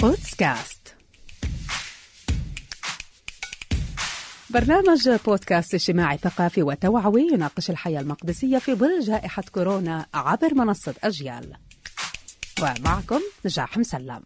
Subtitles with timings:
[0.00, 0.94] بودكاست.
[4.50, 11.52] برنامج بودكاست اجتماعي ثقافي وتوعوي يناقش الحياة المقدسية في ظل جائحة كورونا عبر منصة أجيال.
[12.62, 14.20] ومعكم نجاح مسلم.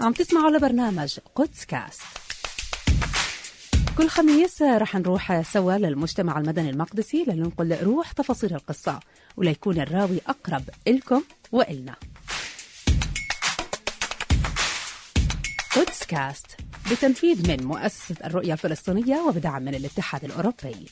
[0.00, 2.02] عم تسمعوا لبرنامج قدسكاست
[3.98, 9.00] كل خميس رح نروح سوا للمجتمع المدني المقدسي لننقل روح تفاصيل القصة
[9.36, 11.22] وليكون الراوي أقرب إلكم
[11.52, 11.96] وإلنا.
[16.10, 16.56] بودكاست
[16.90, 20.86] بتنفيذ من مؤسسة الرؤية الفلسطينية وبدعم من الاتحاد الأوروبي.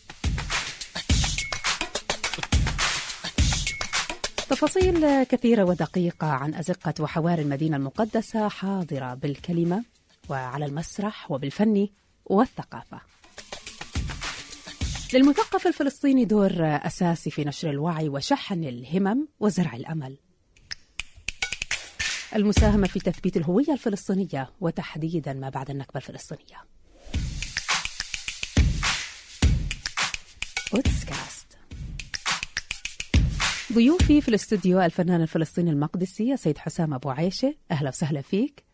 [4.49, 9.85] تفاصيل كثيرة ودقيقة عن أزقة وحوار المدينة المقدسة حاضرة بالكلمة
[10.29, 11.89] وعلى المسرح وبالفن
[12.25, 13.01] والثقافة.
[15.15, 20.17] للمثقف الفلسطيني دور أساسي في نشر الوعي وشحن الهمم وزرع الأمل.
[22.35, 26.65] المساهمة في تثبيت الهوية الفلسطينية وتحديدا ما بعد النكبة الفلسطينية.
[30.73, 31.59] بودكاست
[33.73, 37.55] ضيوفي في الاستوديو الفنان الفلسطيني المقدسي السيد حسام أبو عيشة.
[37.71, 38.65] أهلا وسهلا فيك.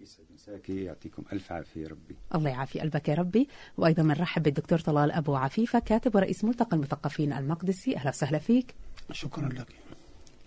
[0.00, 0.84] يسعد مساكي.
[0.84, 2.16] يعطيكم ألف عافية ربي.
[2.34, 3.48] الله يعافي قلبك يا ربي.
[3.76, 7.96] وأيضا بنرحب بالدكتور طلال أبو عفيفة كاتب ورئيس ملتقى المثقفين المقدسي.
[7.96, 8.74] أهلا وسهلا فيك.
[9.12, 9.87] شكرا لك.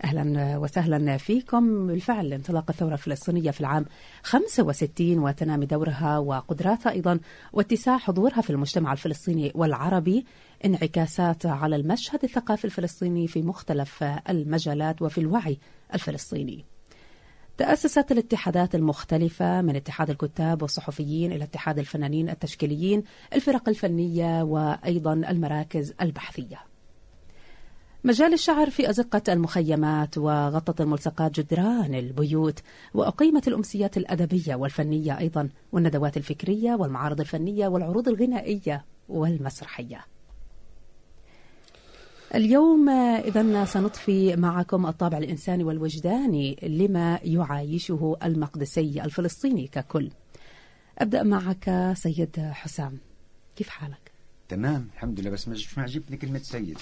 [0.04, 3.84] أهلا وسهلا فيكم بالفعل انطلاق الثورة الفلسطينية في العام
[4.22, 7.20] 65 وتنامي دورها وقدراتها أيضا
[7.52, 10.26] واتساع حضورها في المجتمع الفلسطيني والعربي
[10.64, 15.58] انعكاسات على المشهد الثقافي الفلسطيني في مختلف المجالات وفي الوعي
[15.94, 16.64] الفلسطيني.
[17.56, 25.94] تأسست الاتحادات المختلفة من اتحاد الكتاب والصحفيين إلى اتحاد الفنانين التشكيليين، الفرق الفنية وأيضا المراكز
[26.00, 26.71] البحثية.
[28.04, 32.62] مجال الشعر في أزقة المخيمات وغطت الملصقات جدران البيوت
[32.94, 40.04] وأقيمت الأمسيات الأدبية والفنية أيضا والندوات الفكرية والمعارض الفنية والعروض الغنائية والمسرحية.
[42.34, 50.10] اليوم إذا سنضفي معكم الطابع الإنساني والوجداني لما يعايشه المقدسي الفلسطيني ككل.
[50.98, 52.98] أبدأ معك سيد حسام.
[53.56, 54.12] كيف حالك؟
[54.48, 56.78] تمام الحمد لله بس مش معجبني كلمة سيد.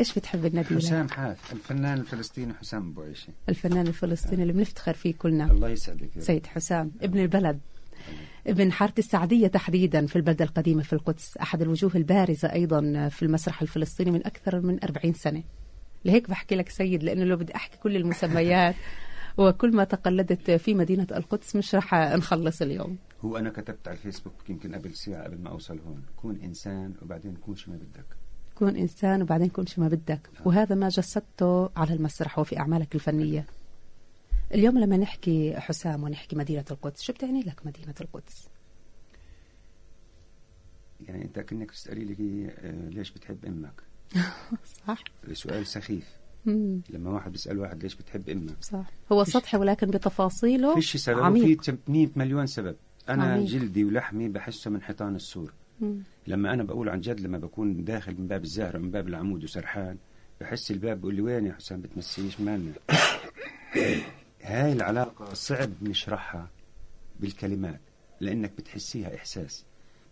[0.00, 5.14] إيش بتحب النبي حسام حاف الفنان الفلسطيني حسام أبو عيشة الفنان الفلسطيني اللي بنفتخر فيه
[5.14, 5.50] كلنا.
[5.50, 6.10] الله يسعدك.
[6.18, 7.60] سيد حسام ابن البلد.
[8.46, 13.62] ابن حارة السعدية تحديدا في البلدة القديمة في القدس أحد الوجوه البارزة أيضا في المسرح
[13.62, 15.42] الفلسطيني من أكثر من 40 سنة.
[16.04, 18.74] لهيك بحكي لك سيد لأنه لو بدي أحكي كل المسميات
[19.38, 22.96] وكل ما تقلدت في مدينة القدس مش رح نخلص اليوم.
[23.24, 27.36] هو أنا كتبت على الفيسبوك يمكن قبل ساعة قبل ما أوصل هون كون إنسان وبعدين
[27.36, 28.23] كون شو ما بدك.
[28.54, 30.30] كون إنسان وبعدين كون شو ما بدك.
[30.44, 33.46] وهذا ما جسدته على المسرح وفي أعمالك الفنية.
[34.54, 38.48] اليوم لما نحكي حسام ونحكي مدينة القدس شو بتعني لك مدينة القدس؟
[41.00, 43.82] يعني أنت كأنك تسألي لي آه، ليش بتحب أمك؟
[44.86, 45.04] صح.
[45.32, 46.08] سؤال سخيف.
[46.46, 46.80] مم.
[46.90, 48.90] لما واحد بيسأل واحد ليش بتحب أمك؟ صح.
[49.12, 51.58] هو سطحي ولكن بتفاصيله فيش سبب عميق.
[51.60, 52.76] وفي 100 مليون سبب.
[53.08, 53.46] أنا عميق.
[53.46, 55.52] جلدي ولحمي بحسه من حيطان السور.
[56.26, 59.96] لما أنا بقول عن جد لما بكون داخل من باب الزهره من باب العمود وسرحان
[60.40, 62.72] بحس الباب بيقول لي وين يا حسام؟ بتمسيش مالنا
[64.42, 66.50] هاي العلاقة صعب نشرحها
[67.20, 67.80] بالكلمات
[68.20, 69.64] لأنك بتحسيها إحساس.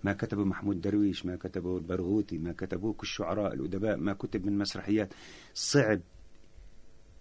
[0.05, 5.15] ما كتبه محمود درويش ما كتبه البرغوثي ما كتبوه الشعراء الأدباء ما كتب من مسرحيات.
[5.55, 6.01] صعب.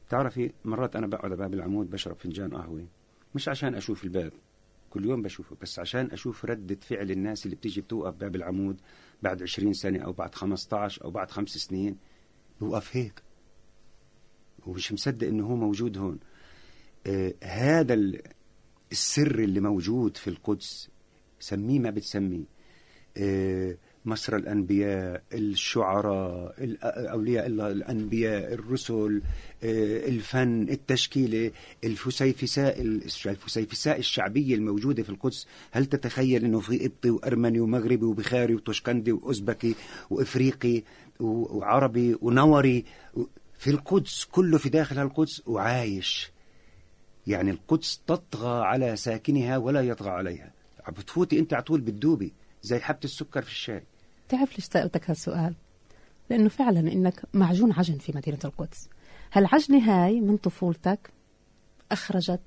[0.09, 2.85] تعرفي مرات أنا بقعد على باب العمود بشرب فنجان قهوة
[3.35, 4.31] مش عشان أشوف الباب.
[4.91, 8.81] كل يوم بشوفه بس عشان أشوف ردة فعل الناس اللي بتيجي بتوقف باب العمود
[9.21, 11.97] بعد 20 سنة أو بعد 15 أو بعد خمس سنين
[12.61, 13.21] بوقف هيك.
[14.65, 16.19] ومش مصدق إنه هو موجود هون.
[17.07, 18.21] آه هذا ال-
[18.91, 20.89] السر اللي موجود في القدس
[21.39, 22.45] سميه ما بتسميه.
[23.17, 29.21] آه مصر الأنبياء الشعراء أولياء الله الأنبياء الرسل
[29.63, 31.51] آه، الفن التشكيلة
[31.83, 35.47] الفسيفساء الفسيفساء الشعبية الموجودة في القدس.
[35.71, 39.75] هل تتخيل أنه في قبطي وأرمني ومغربي وبخاري وطشقندي وأزبكي
[40.09, 40.83] وإفريقي
[41.19, 42.85] وعربي ونوري
[43.57, 46.31] في القدس كله في داخل القدس وعايش.
[47.27, 50.51] يعني القدس تطغى على ساكنها ولا يطغى عليها.
[50.89, 52.33] بتفوتي أنت على طول بتدوبي
[52.63, 53.83] زي حبة السكر في الشاي
[54.31, 55.53] تعرف ليش سألتك هالسؤال؟
[56.29, 58.89] لأنه فعلا إنك معجون عجن في مدينة القدس.
[59.33, 61.11] هالعجنة هاي من طفولتك
[61.91, 62.41] أخرجت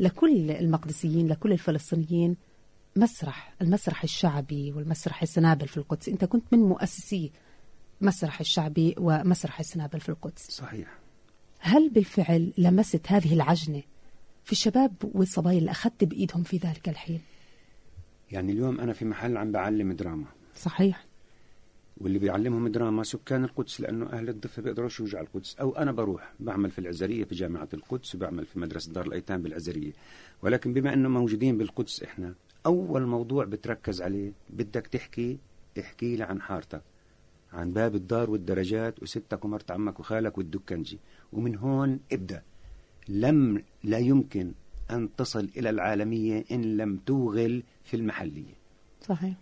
[0.00, 2.36] لكل المقدسيين لكل الفلسطينيين
[2.96, 6.08] مسرح المسرح الشعبي والمسرح السنابل في القدس.
[6.08, 7.32] أنت كنت من مؤسسي
[8.00, 10.50] مسرح الشعبي ومسرح السنابل في القدس.
[10.50, 10.88] صحيح.
[11.58, 13.82] هل بالفعل لمست هذه العجنة
[14.44, 17.20] في الشباب والصبايا اللي أخذت بإيدهم في ذلك الحين؟
[18.30, 20.26] يعني اليوم أنا في محل عم بعلم دراما.
[20.56, 21.09] صحيح.
[22.00, 25.56] واللي بيعلمهم دراما سكان القدس لأنه أهل الضفة بيقدروش يوجعوا القدس.
[25.56, 29.92] أو أنا بروح بعمل في العزرية في جامعة القدس وبعمل في مدرسة دار الأيتام بالعزرية.
[30.42, 32.34] ولكن بما أنه موجودين بالقدس إحنا
[32.66, 35.38] أول موضوع بتركز عليه بدك تحكي
[35.80, 36.82] احكي لي عن حارتك
[37.52, 40.98] عن باب الدار والدرجات وستك ومرت عمك وخالك والدكنجي.
[41.32, 42.42] ومن هون ابدأ.
[43.08, 44.52] لم لا يمكن
[44.90, 48.54] أن تصل إلى العالمية إن لم توغل في المحلية.
[49.00, 49.34] صحيح.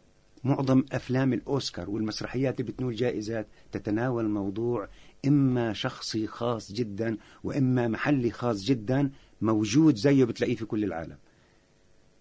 [0.49, 4.89] معظم أفلام الأوسكار والمسرحيات اللي بتنول جائزات تتناول موضوع
[5.27, 9.11] إما شخصي خاص جدا وإما محلي خاص جدا
[9.43, 11.17] موجود زيه بتلاقيه في كل العالم.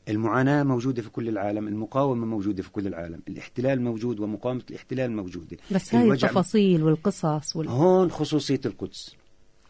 [0.09, 5.57] المعاناة موجودة في كل العالم المقاومة موجودة في كل العالم الاحتلال موجود ومقاومة الاحتلال موجودة.
[5.71, 7.67] بس هاي التفاصيل والقصص وال...
[7.67, 9.15] هون خصوصية القدس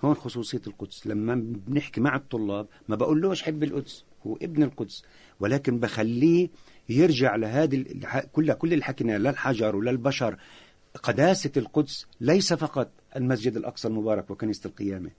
[0.04, 1.07] هون خصوصية القدس.
[1.07, 1.36] لما
[1.68, 5.04] بنحكي مع الطلاب ما بقولوش حب القدس هو ابن القدس
[5.39, 6.50] ولكن بخليه
[6.89, 7.86] يرجع لهذه
[8.31, 9.36] كل كل اللي حكيناه
[9.75, 10.38] ولا البشر.
[11.04, 15.10] قداسة القدس ليس فقط المسجد الأقصى المبارك وكنيسة القيامة.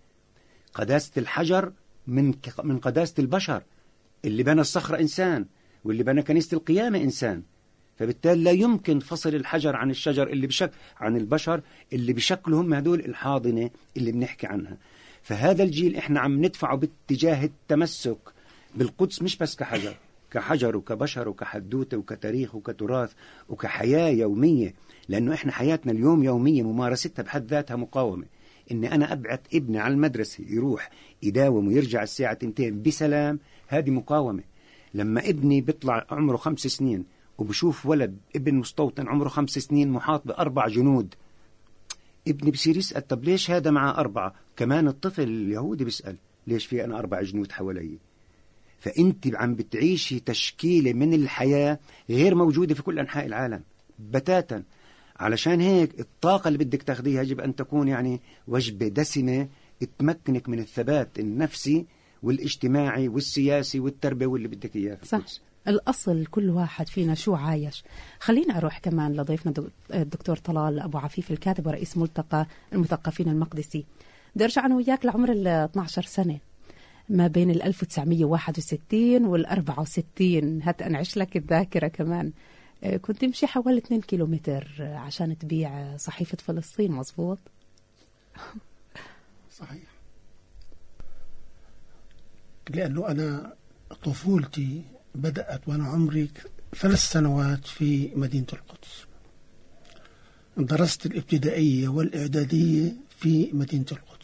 [0.75, 1.73] قداسة الحجر
[2.07, 2.35] من
[2.65, 3.63] من قداسة البشر
[4.25, 5.47] اللي بنى الصخرة إنسان
[5.85, 7.43] واللي بنى كنيسة القيامة إنسان.
[7.99, 11.61] فبالتالي لا يمكن فصل الحجر عن الشجر اللي بشك عن البشر
[11.93, 14.77] اللي بشكلوا هم هدول الحاضنة اللي بنحكي عنها.
[15.23, 18.19] فهذا الجيل إحنا عم ندفعه باتجاه التمسك.
[18.75, 19.97] بالقدس مش بس كحجر.
[20.31, 23.13] كحجر وكبشر وكحدوتة وكتاريخ وكتراث
[23.49, 24.75] وكحياة يومية
[25.09, 28.25] لأنه إحنا حياتنا اليوم يومية ممارستها بحد ذاتها مقاومة.
[28.71, 30.91] إني أنا أبعت ابني على المدرسة يروح
[31.23, 34.43] يداوم ويرجع الساعة تنتين بسلام هذه مقاومة.
[34.95, 37.05] لما ابني بيطلع عمره خمس سنين
[37.39, 41.15] وبشوف ولد ابن مستوطن عمره خمس سنين محاط بأربع جنود
[42.29, 46.17] ابني بصير يسأل طب ليش هذا معه أربعة؟ كمان الطفل اليهودي بيسأل
[46.47, 47.99] ليش في أنا أربع جنود حوالي؟
[48.79, 51.79] فأنت عم بتعيشي تشكيلة من الحياة
[52.11, 53.63] غير موجودة في كل أنحاء العالم.
[53.99, 54.63] بتاتا.
[55.17, 59.49] علشان هيك الطاقة اللي بدك تاخديها يجب أن تكون يعني وجبة دسمة
[59.99, 61.87] تمكنك من الثبات النفسي
[62.23, 65.21] والاجتماعي والسياسي والتربوي واللي بدك إياه في صح.
[65.69, 67.85] الأصل كل واحد فينا شو عايش.
[68.21, 73.85] خلينا أروح كمان لضيفنا دك- الدكتور طلال أبو عفيف الكاتب ورئيس ملتقى المثقفين المقدسي.
[74.35, 76.39] بدي أرجع أنا وياك لعمر ال 12 سنة.
[77.09, 82.33] ما بين ال 1961 وال 64 هات أنعش لك الذاكرة كمان.
[82.85, 87.39] آه، كنت تمشي حوالي 2 كيلومتر عشان تبيع صحيفة فلسطين مزبوط
[89.59, 89.83] صحيح.
[92.71, 93.55] لأنه أنا
[94.05, 94.83] طفولتي
[95.15, 96.31] بدأت وأنا عمري
[96.77, 99.07] ثلاث سنوات في مدينة القدس.
[100.57, 104.18] درست الابتدائية والإعدادية في مدينة القدس.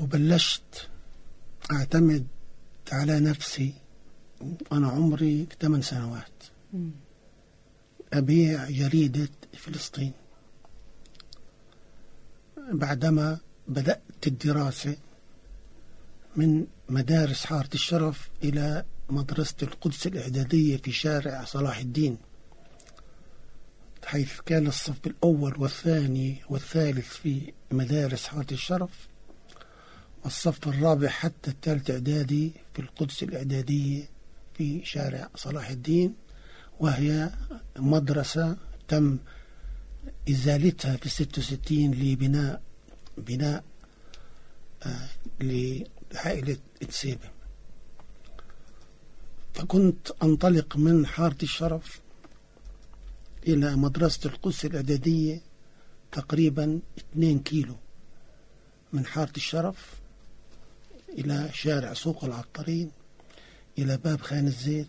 [0.00, 0.88] وبلشت
[1.72, 2.26] أعتمد
[2.92, 3.72] على نفسي
[4.70, 6.44] وأنا عمري ثمان سنوات.
[8.12, 9.28] أبيع جريدة
[9.58, 10.12] فلسطين.
[12.72, 14.96] بعدما بدأت الدراسة
[16.36, 22.18] من مدارس حارة الشرف إلى مدرسة القدس الإعدادية في شارع صلاح الدين
[24.04, 29.07] حيث كان الصف الأول والثاني والثالث في مدارس حارة الشرف.
[30.24, 34.08] والصف الرابع حتى الثالث إعدادي في القدس الإعدادية
[34.54, 36.14] في شارع صلاح الدين
[36.80, 37.30] وهي
[37.76, 38.56] مدرسة
[38.88, 39.18] تم
[40.30, 42.62] إزالتها في 66 لبناء
[43.18, 43.64] بناء
[44.82, 45.08] آه
[45.40, 47.30] لعائلة إتسيبة.
[49.54, 52.00] فكنت أنطلق من حارة الشرف
[53.46, 55.40] إلى مدرسة القدس الإعدادية
[56.12, 56.80] تقريبا
[57.12, 57.76] 2 كيلو
[58.92, 59.97] من حارة الشرف.
[61.08, 62.90] إلى شارع سوق العطارين
[63.78, 64.88] إلى باب خان الزيت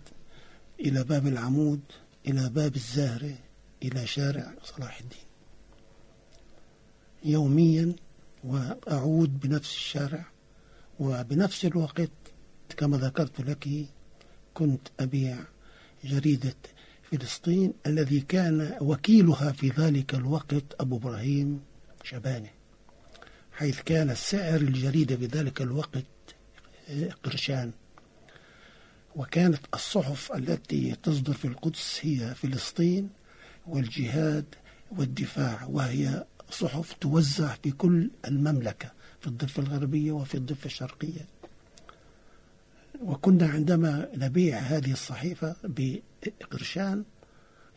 [0.79, 1.81] إلى باب العمود
[2.27, 3.38] إلى باب الزهرة
[3.83, 5.29] إلى شارع صلاح الدين.
[7.25, 7.93] يوميا
[8.43, 10.25] وأعود بنفس الشارع
[10.99, 12.11] وبنفس الوقت
[12.77, 13.69] كما ذكرت لك
[14.53, 15.38] كنت أبيع
[16.03, 16.55] جريدة
[17.11, 21.61] فلسطين الذي كان وكيلها في ذلك الوقت أبو إبراهيم
[22.03, 22.59] شبانه.
[23.60, 26.06] حيث كان سعر الجريدة بذلك الوقت
[27.24, 27.72] قرشان.
[29.16, 33.10] وكانت الصحف التي تصدر في القدس هي فلسطين
[33.68, 34.46] والجهاد
[34.92, 41.28] والدفاع وهي صحف توزع في كل المملكة في الضفة الغربية وفي الضفة الشرقية.
[43.01, 47.04] وكنا عندما نبيع هذه الصحيفة بقرشان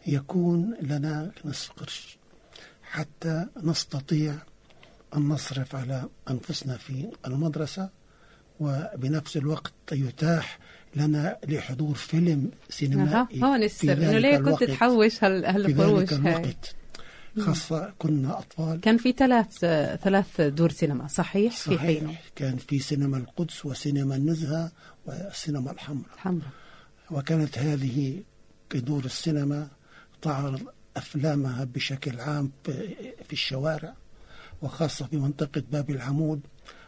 [0.07, 2.19] يكون لنا نصف قرش
[2.83, 4.39] حتى نستطيع
[5.17, 7.91] أن نصرف على أنفسنا في المدرسة
[8.61, 10.59] وبنفس الوقت يتاح
[10.97, 13.93] لنا لحضور فيلم سينمائي هون السر.
[13.93, 16.55] إنه ليه كنت تحوش هال- في هالقروش ذلك هاي؟
[17.39, 18.81] خاصة كنا أطفال.
[18.81, 19.59] كان في ثلاث
[20.03, 24.73] ثلاث دور سينما صحيح, في حينه صحيح كان في سينما القدس وسينما النزهة
[25.07, 26.15] والسينما الحمراء.
[26.15, 26.49] الحمراء.
[27.11, 28.23] وكانت هذه
[28.75, 29.69] دور السينما
[30.23, 30.61] تعرض
[30.97, 33.95] أفلامها بشكل عام في الشوارع.
[34.63, 36.41] وخاصة في منطقة باب العمود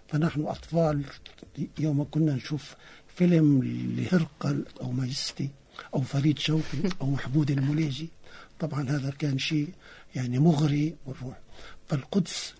[0.09, 1.04] فنحن أطفال
[1.78, 2.75] يوم كنا نشوف
[3.16, 3.62] فيلم
[3.97, 5.50] لهرقل أو ماجستي
[5.95, 8.09] أو فريد شوقي أو محمود المليجي.
[8.61, 9.69] طبعا هذا كان شيء
[10.14, 11.40] يعني مغري والروح
[11.88, 12.54] فالقدس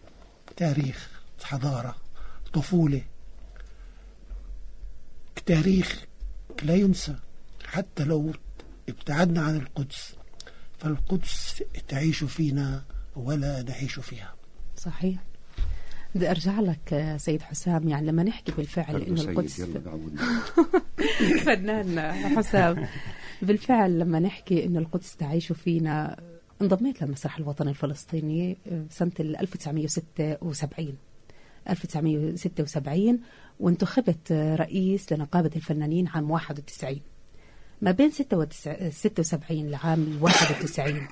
[0.57, 1.11] تاريخ
[1.43, 1.97] حضارة
[2.53, 3.03] طفولة
[5.47, 6.05] تاريخ
[6.63, 7.15] لا ينسى
[7.65, 8.33] حتى لو
[8.89, 10.15] ابتعدنا عن القدس.
[10.79, 12.85] فالقدس تعيش فينا
[13.17, 14.35] ولا نعيش فيها.
[14.85, 15.19] صحيح.
[16.15, 19.61] بدي أرجع لك آه، سيد حسام يعني لما نحكي بالفعل إنه القدس
[21.45, 22.87] فنان حسام.
[23.43, 26.17] بالفعل لما نحكي إنه القدس تعيش فينا
[26.63, 28.87] انضميت للمسرح الوطني الفلسطيني آه،
[29.21, 30.95] ال 1976
[31.71, 33.21] 1976
[33.61, 37.01] وانتخبت آه، رئيس لنقابة الفنانين عام 91
[37.83, 41.07] ما بين 76 لعام 91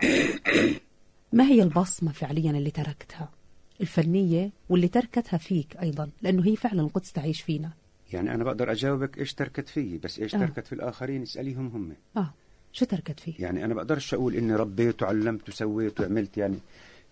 [1.33, 3.42] ما هي البصمة فعليا اللي تركتها؟
[3.83, 7.71] الفنية واللي تركتها فيك أيضا لأنه هي فعلا القدس تعيش فينا.
[8.13, 10.39] يعني أنا بقدر أجاوبك إيش تركت فيي بس إيش آه.
[10.39, 11.93] تركت في الآخرين؟ اسأليهم هم.
[12.17, 12.35] آه.
[12.73, 16.59] شو تركت فيك؟ يعني أنا بقدرش أقول إني ربيت وعلمت وسويت وعملت يعني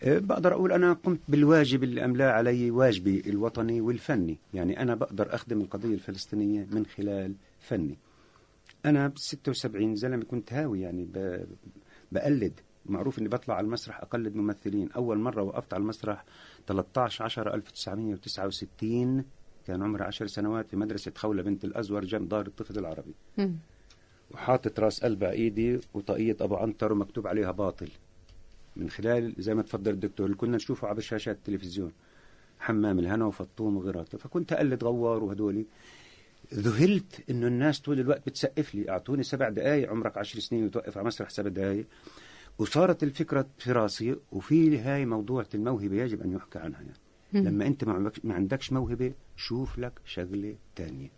[0.03, 4.39] آه، بقدر أقول أنا قمت بالواجب اللي أملاه علي واجبي الوطني والفني.
[4.55, 7.99] يعني أنا بقدر أخدم القضية الفلسطينية من خلال فني.
[8.87, 11.09] أنا ب 76 زلمة كنت هاوي يعني.
[12.13, 12.61] بقلد.
[12.87, 14.93] معروف إني بطلع على المسرح أقلد ممثلين.
[14.93, 16.25] أول مرة وقفت على المسرح
[16.67, 19.25] 13 10 1969
[19.67, 23.15] كان عمري 10 سنوات في مدرسة خولة بنت الأزور جنب دار الطفل العربي.
[24.31, 27.89] وحاطط رأس قلب إيدي وطاقية أبو عنتر ومكتوب عليها باطل.
[28.77, 31.93] من خلال زي ما تفضل الدكتور اللي كنا نشوفه على شاشات التلفزيون.
[32.59, 34.19] حمام الهنا وفطوم وغيراته.
[34.19, 35.67] فكنت أقلد غوار وهدولي
[36.55, 38.91] ذهلت إنه الناس طول الوقت بتسقف لي.
[38.91, 41.87] أعطوني سبع دقائق عمرك عشر سنين وتوقف على مسرح سبع دقائق
[42.61, 47.47] وصارت الفكرة في راسي وفي هاي موضوع الموهبة يجب أن يحكى عنها يعني.
[47.49, 51.09] لما أنت ما عندك- ما عندكش موهبة شوف لك شغلة تانية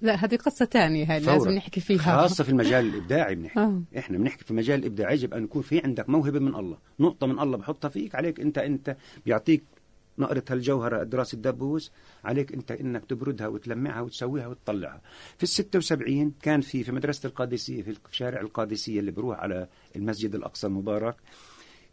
[0.00, 1.50] لا هذه قصة تانية هاي لازم.
[1.50, 3.82] نحكي فيها خاصة في المجال الإبداعي بنحكي آه.
[3.98, 7.38] إحنا بنحكي في مجال الابداع يجب أن يكون في عندك موهبة من الله نقطة من
[7.38, 9.64] الله بحطها فيك عليك أنت أنت بيعطيك
[10.20, 11.92] نقرة هالجوهرة دراسة الدبوس
[12.24, 15.00] عليك أنت إنك تبردها وتلمعها وتسويها وتطلعها.
[15.36, 20.34] في الستة وسبعين كان في في مدرسة القادسية في شارع القادسية اللي بروح على المسجد
[20.34, 21.16] الأقصى المبارك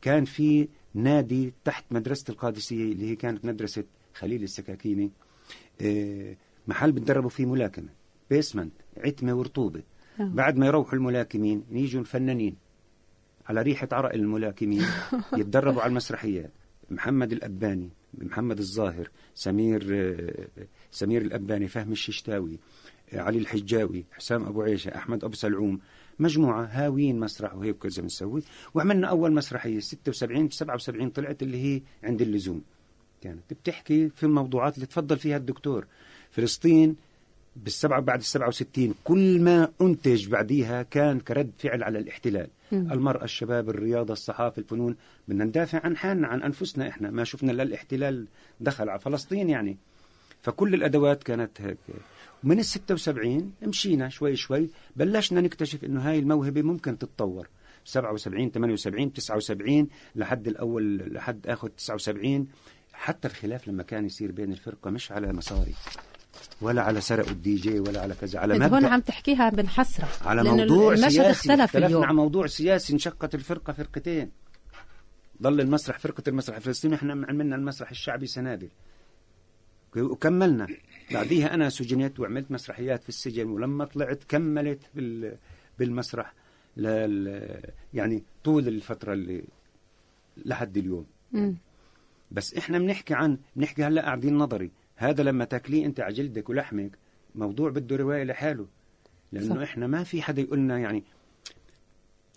[0.01, 5.11] كان في نادي تحت مدرسة القادسية اللي هي كانت مدرسة خليل السكاكيني.
[5.81, 6.35] آه،
[6.67, 7.89] محل بتدربوا فيه ملاكمة
[8.29, 9.83] بيسمنت عتمة ورطوبة.
[10.19, 10.23] آه.
[10.23, 12.55] بعد ما يروحوا الملاكمين يجوا الفنانين
[13.47, 14.85] على ريحة عرق الملاكمين
[15.39, 16.51] يتدربوا على المسرحيات.
[16.91, 19.83] محمد الأباني محمد الظاهر سمير
[20.91, 22.59] سمير الأباني فهمي الششتاوي
[23.13, 25.79] علي الحجاوي حسام أبو عيشة أحمد أبو سلعوم
[26.19, 32.21] مجموعة هاويين مسرح وهيك كذا بنسوي وعملنا أول مسرحية 76 77 طلعت اللي هي عند
[32.21, 32.61] اللزوم.
[33.21, 35.85] كانت بتحكي في الموضوعات اللي تفضل فيها الدكتور.
[36.31, 36.95] فلسطين
[37.55, 42.47] بالسبعة بعد السبعة وستين كل ما أنتج بعديها كان كرد فعل على الاحتلال.
[42.73, 44.95] المرأة الشباب الرياضة الصحافة الفنون.
[45.27, 47.11] بدنا ندافع عن حالنا عن أنفسنا إحنا.
[47.11, 48.27] ما شفنا إلا الاحتلال
[48.59, 49.77] دخل على فلسطين يعني.
[50.41, 51.77] فكل الأدوات كانت هيك.
[52.43, 57.47] ومن الستة وسبعين مشينا شوي شوي بلشنا نكتشف إنه هاي الموهبة ممكن تتطور.
[57.85, 62.47] 77 78 79 لحد الأول لحد آخر 79
[62.93, 65.73] حتى الخلاف لما كان يصير بين الفرقة مش على مصاري.
[66.61, 70.41] ولا على سرقوا الدي جي ولا على كذا على انت هون عم تحكيها بحسرة على
[70.41, 72.03] لأن موضوع المشهد سياسي اختلف اليوم.
[72.03, 74.31] على موضوع سياسي انشقت الفرقة فرقتين.
[75.41, 78.69] ضل المسرح فرقة المسرح الفلسطيني إحنا عملنا المسرح الشعبي سنابل.
[79.95, 80.67] وكملنا.
[81.11, 85.37] بعديها أنا سجنت وعملت مسرحيات في السجن ولما طلعت كملت بال
[85.79, 86.33] بالمسرح
[86.77, 87.61] لل
[87.93, 89.43] يعني طول الفترة اللي
[90.45, 91.05] لحد اليوم.
[91.31, 91.57] مم.
[92.31, 94.71] بس إحنا بنحكي عن بنحكي هلأ قاعدين نظري.
[94.97, 96.97] هذا لما تاكليه انت على جلدك ولحمك
[97.35, 98.67] موضوع بده رواية لحاله.
[99.31, 99.61] لأنه صح.
[99.61, 101.03] إحنا ما في حدا يقول لنا يعني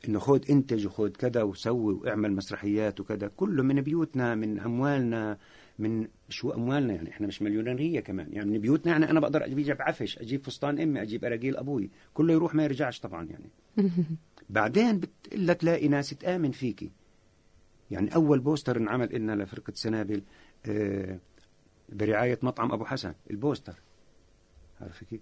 [0.09, 3.31] إنه خود إنتج وخود كذا وسوي واعمل مسرحيات وكذا.
[3.37, 5.38] كله من بيوتنا من أموالنا
[5.79, 7.11] من شو أموالنا يعني.
[7.11, 8.29] إحنا مش مليونيرية كمان.
[8.33, 11.90] يعني من بيوتنا يعني أنا بقدر أجيب عفش أجيب فستان أمي أجيب أراجيل أبوي.
[12.14, 13.50] كله يروح ما يرجعش طبعا يعني.
[14.50, 16.90] بعدين بتقلها تلاقي ناس تآمن فيكي.
[17.90, 20.23] يعني أول poster انعمل لنا لفرقة سنابل
[20.67, 21.19] آه،
[21.92, 23.75] برعاية مطعم أبو حسن ال poster.
[24.80, 25.20] عارف كيف؟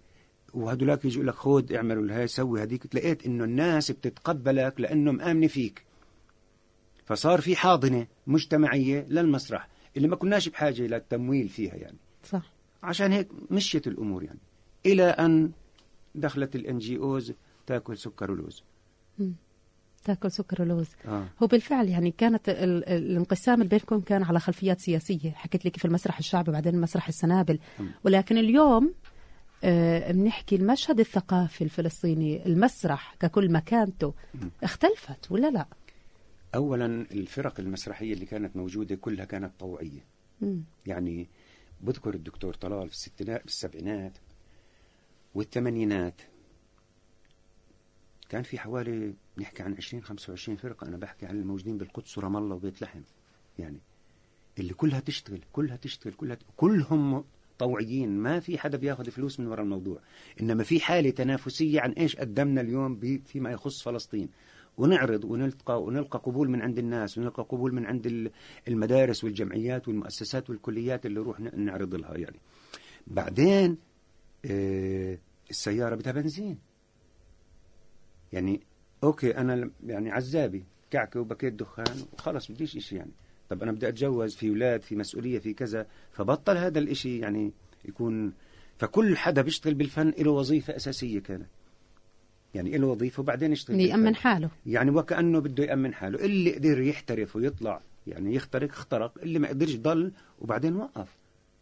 [0.55, 2.87] وهدولاك يجوا لك خود اعملوا هاي سوي هذيك.
[2.87, 5.83] تلاقيت إنه الناس بتتقبلك لأنه مآمنة فيك.
[7.05, 11.97] فصار في حاضنة مجتمعية للمسرح اللي ما كناش بحاجة للتمويل فيها يعني.
[12.25, 12.53] صح.
[12.83, 14.39] عشان هيك مشيت الأمور يعني.
[14.87, 15.51] إلى أن
[16.15, 17.33] دخلت ال NGOs
[17.67, 18.63] تأكل سكر ولوز.
[20.05, 20.87] تاكل سكر ولوز.
[21.07, 21.27] آه.
[21.43, 25.31] هو بالفعل يعني كانت ال- ال- الانقسام اللي بينكم كان على خلفيات سياسية.
[25.31, 27.59] حكيت لك في المسرح الشعبي وبعدين مسرح السنابل.
[28.05, 28.95] ولكن اليوم
[29.65, 32.47] آه، بنحكي المشهد الثقافي الفلسطيني.
[32.47, 34.15] المسرح ككل مكانته
[34.63, 35.67] اختلفت ولا لا؟
[36.55, 40.05] اولا الفرق المسرحية اللي كانت موجودة كلها كانت طوعية.
[40.41, 40.63] مم.
[40.87, 41.29] يعني
[41.81, 44.13] بذكر الدكتور طلال في الستينات في السبعينات
[45.35, 46.21] والثمانينات.
[48.29, 50.87] كان في حوالي نحكي عن 20 25 فرقة.
[50.87, 53.01] أنا بحكي عن الموجودين بالقدس ورام الله وبيت لحم.
[53.59, 53.79] يعني
[54.59, 56.41] اللي كلها تشتغل كلها تشتغل كلها ت...
[56.57, 57.25] كلهم
[57.59, 58.19] طوعيين.
[58.19, 60.01] ما في حدا بياخذ فلوس من وراء الموضوع.
[60.41, 64.29] إنما في حالة تنافسية عن إيش قدمنا اليوم ب- فيما يخص فلسطين.
[64.79, 68.31] ونعرض ونلقى ونلقى قبول من عند الناس ونلقى قبول من عند ال-
[68.69, 72.37] المدارس والجمعيات والمؤسسات والكليات اللي نروح نعرض لها يعني.
[73.07, 73.77] بعدين
[74.45, 75.19] آه،
[75.51, 76.59] السيارة بدها بنزين.
[78.33, 78.61] يعني
[79.05, 83.11] أوكي أنا يعني عزابي كعكة وبكيت دخان وخلص بديش إشي يعني.
[83.49, 87.53] طب أنا بدي أتجوز في أولاد في مسؤولية في كذا فبطل هذا الإشي يعني
[87.85, 88.33] يكون
[88.79, 91.47] فكل حدا بيشتغل بالفن له وظيفة أساسية كانت.
[92.55, 94.15] يعني له وظيفة وبعدين يشتغل يأمن.
[94.15, 94.51] حاله.
[94.67, 96.25] يعني وكأنه بده يأمن حاله.
[96.25, 99.19] اللي قدر يحترف ويطلع يعني يخترق اخترق.
[99.23, 101.17] اللي ما قدرش ضل وبعدين وقف.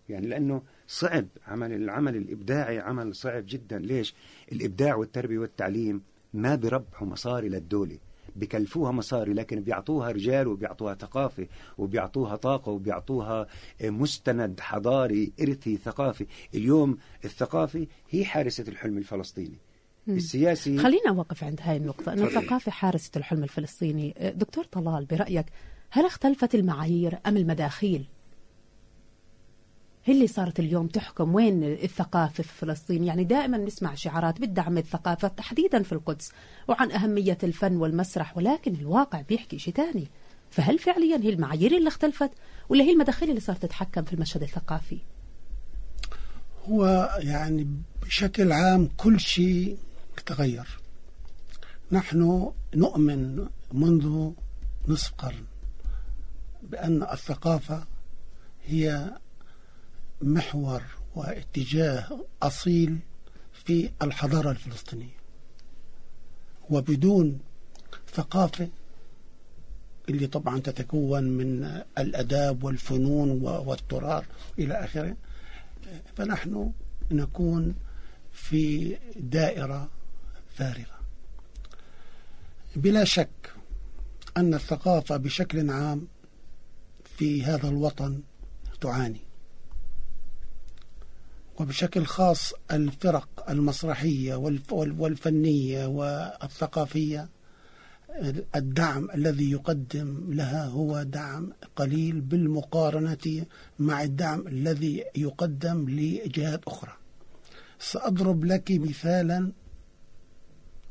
[0.09, 3.79] يعني لأنه صعب عمل العمل الإبداعي عمل صعب جدا.
[3.79, 4.15] ليش؟
[4.53, 6.03] الإبداع والتربية والتعليم.
[6.35, 7.99] ما بربحوا مصاري للدولة
[8.37, 11.47] بكلفوها مصاري لكن بيعطوها رجال وبيعطوها ثقافة
[11.79, 13.47] وبيعطوها طاقة وبيعطوها
[13.83, 16.27] مستند حضاري إرثي ثقافي.
[16.55, 19.59] اليوم الثقافة هي حارسة الحلم الفلسطيني.
[20.09, 22.23] السياسي خلينا أوقف عند هاي النقطة أن.
[22.23, 24.15] الثقافة حارسة الحلم الفلسطيني.
[24.19, 25.47] أه، دكتور طلال برأيك
[25.91, 28.05] هل اختلفت المعايير أم المداخيل؟
[30.07, 35.29] هي اللي صارت اليوم تحكم وين الثقافة في فلسطين؟ يعني دائما نسمع شعارات بدعم الثقافة
[35.29, 36.33] تحديدا في القدس
[36.69, 40.09] وعن أهمية الفن والمسرح ولكن الواقع بيحكي شيء تاني.
[40.51, 42.31] فهل فعليا هي المعايير اللي اختلفت
[42.69, 44.99] ولا هي المداخيل اللي صارت تتحكم في المشهد الثقافي؟
[46.69, 47.69] هو يعني
[48.03, 49.79] بشكل عام كل شيء
[50.27, 50.79] تغير.
[51.93, 54.31] نحن نؤمن منذ
[54.89, 55.45] نصف قرن
[56.63, 57.85] بأن الثقافة
[58.67, 59.11] هي
[60.23, 60.83] محور
[61.15, 62.99] واتجاه أصيل
[63.53, 65.17] في الحضارة الفلسطينية.
[66.71, 67.39] وبدون
[68.13, 68.69] ثقافة
[70.09, 74.25] اللي طبعا تتكون من الأداب والفنون والتراث
[74.59, 75.17] إلى آخره
[76.17, 76.73] فنحن
[77.11, 77.75] نكون
[78.33, 79.89] في دائرة
[80.55, 81.01] فارغة.
[82.77, 83.53] بلا شك
[84.37, 86.09] أن الثقافة بشكل عام
[87.05, 88.23] في هذا الوطن
[88.81, 89.21] تعاني.
[91.61, 97.29] وبشكل خاص الفرق المسرحية والف- والفنية والثقافية
[98.57, 103.47] الدعم الذي يقدم لها هو دعم قليل بالمقارنة
[103.79, 106.93] مع الدعم الذي يقدم لجهات أخرى.
[107.79, 109.53] سأضرب لك مثالا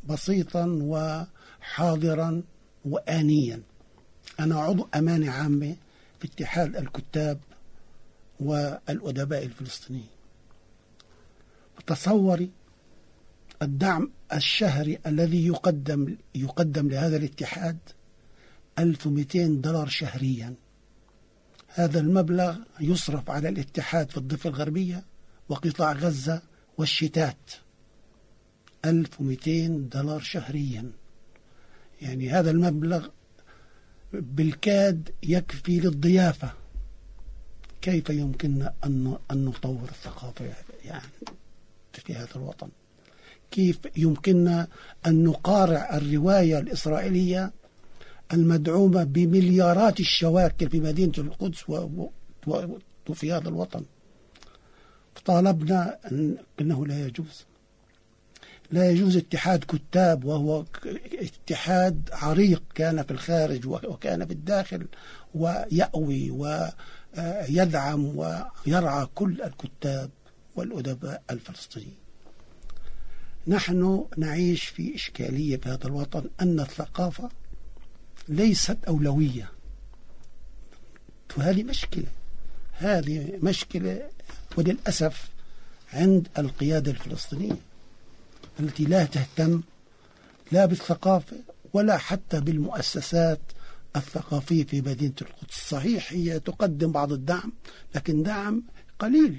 [0.09, 2.43] بسيطا وحاضرا
[2.85, 3.61] وآنيا.
[4.39, 5.75] أنا عضو أمانة عامة
[6.19, 7.39] في اتحاد الكتاب
[8.39, 10.07] والأدباء الفلسطينيين.
[11.87, 12.51] تصوري
[13.61, 17.77] الدعم الشهري الذي يقدم يقدم لهذا الاتحاد
[18.79, 20.55] 1200 دولار شهريا.
[21.67, 25.03] هذا المبلغ يصرف على الاتحاد في الضفة الغربية
[25.49, 26.41] وقطاع غزة
[26.77, 27.51] والشتات.
[28.85, 30.91] 1200 دولار شهريا.
[32.01, 33.07] يعني هذا المبلغ
[34.13, 36.53] بالكاد يكفي للضيافة.
[37.81, 40.53] كيف يمكننا أن نطور الثقافة؟
[40.85, 41.03] يعني
[41.99, 42.69] في هذا الوطن.
[43.51, 44.67] كيف يمكننا
[45.07, 47.51] أن نقارع الرواية الإسرائيلية
[48.33, 51.69] المدعومة بمليارات الشواكل في مدينة القدس
[53.09, 53.85] وفي هذا الوطن؟
[55.25, 57.45] طالبنا أن أنه لا يجوز.
[58.71, 60.65] لا يجوز اتحاد كتاب وهو
[61.13, 64.87] اتحاد عريق كان في الخارج وكان في الداخل
[65.35, 70.09] ويأوي ويدعم ويرعى كل الكتاب.
[70.55, 71.97] والأدباء الفلسطينيين.
[73.47, 77.29] نحن نعيش في إشكالية في هذا الوطن أن الثقافة
[78.27, 79.51] ليست أولوية.
[81.37, 82.07] وهذه مشكلة.
[82.73, 84.09] هذه مشكلة
[84.57, 85.29] وللأسف
[85.93, 87.57] عند القيادة الفلسطينية
[88.59, 89.61] التي لا تهتم
[90.51, 91.37] لا بالثقافة
[91.73, 93.39] ولا حتى بالمؤسسات
[93.95, 95.69] الثقافية في مدينة القدس.
[95.69, 97.51] صحيح هي تقدم بعض الدعم
[97.95, 98.63] لكن دعم
[98.99, 99.37] قليل.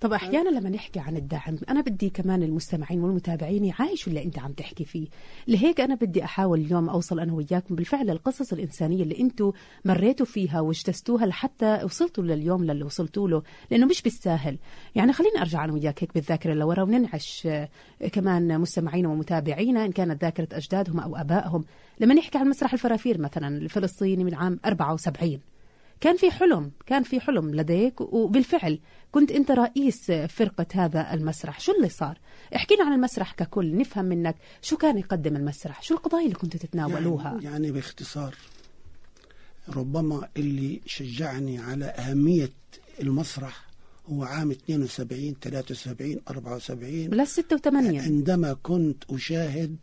[0.00, 4.52] طب أحيانا لما نحكي عن الدعم أنا بدي كمان المستمعين والمتابعين يعايشوا اللي أنت عم
[4.52, 5.06] تحكي فيه.
[5.48, 9.52] لهيك أنا بدي أحاول اليوم أوصل أنا وياكم بالفعل القصص الإنسانية اللي أنتم
[9.84, 14.58] مريتوا فيها واجتزتوها لحتى وصلتوا لليوم للي وصلتوا له لأنه مش بالساهل.
[14.94, 17.68] يعني خليني أرجع أنا وياك هيك بالذاكرة لورا وننعش آه،
[18.12, 21.64] كمان مستمعينا ومتابعينا إن كانت ذاكرة أجدادهم أو آبائهم.
[22.00, 25.40] لما نحكي عن مسرح الفرافير مثلا الفلسطيني من عام 74
[26.00, 28.80] كان في حلم كان في حلم لديك وبالفعل
[29.12, 31.60] كنت أنت رئيس فرقة هذا المسرح.
[31.60, 32.18] شو اللي صار؟
[32.56, 37.30] احكينا عن المسرح ككل نفهم منك شو كان يقدم المسرح شو القضايا اللي كنتوا تتناولوها؟
[37.30, 38.34] يعني, يعني باختصار
[39.68, 42.50] ربما اللي شجعني على أهمية
[43.00, 43.66] المسرح
[44.06, 49.76] هو عام 72 73 74 بلا 86 عندما كنت أشاهد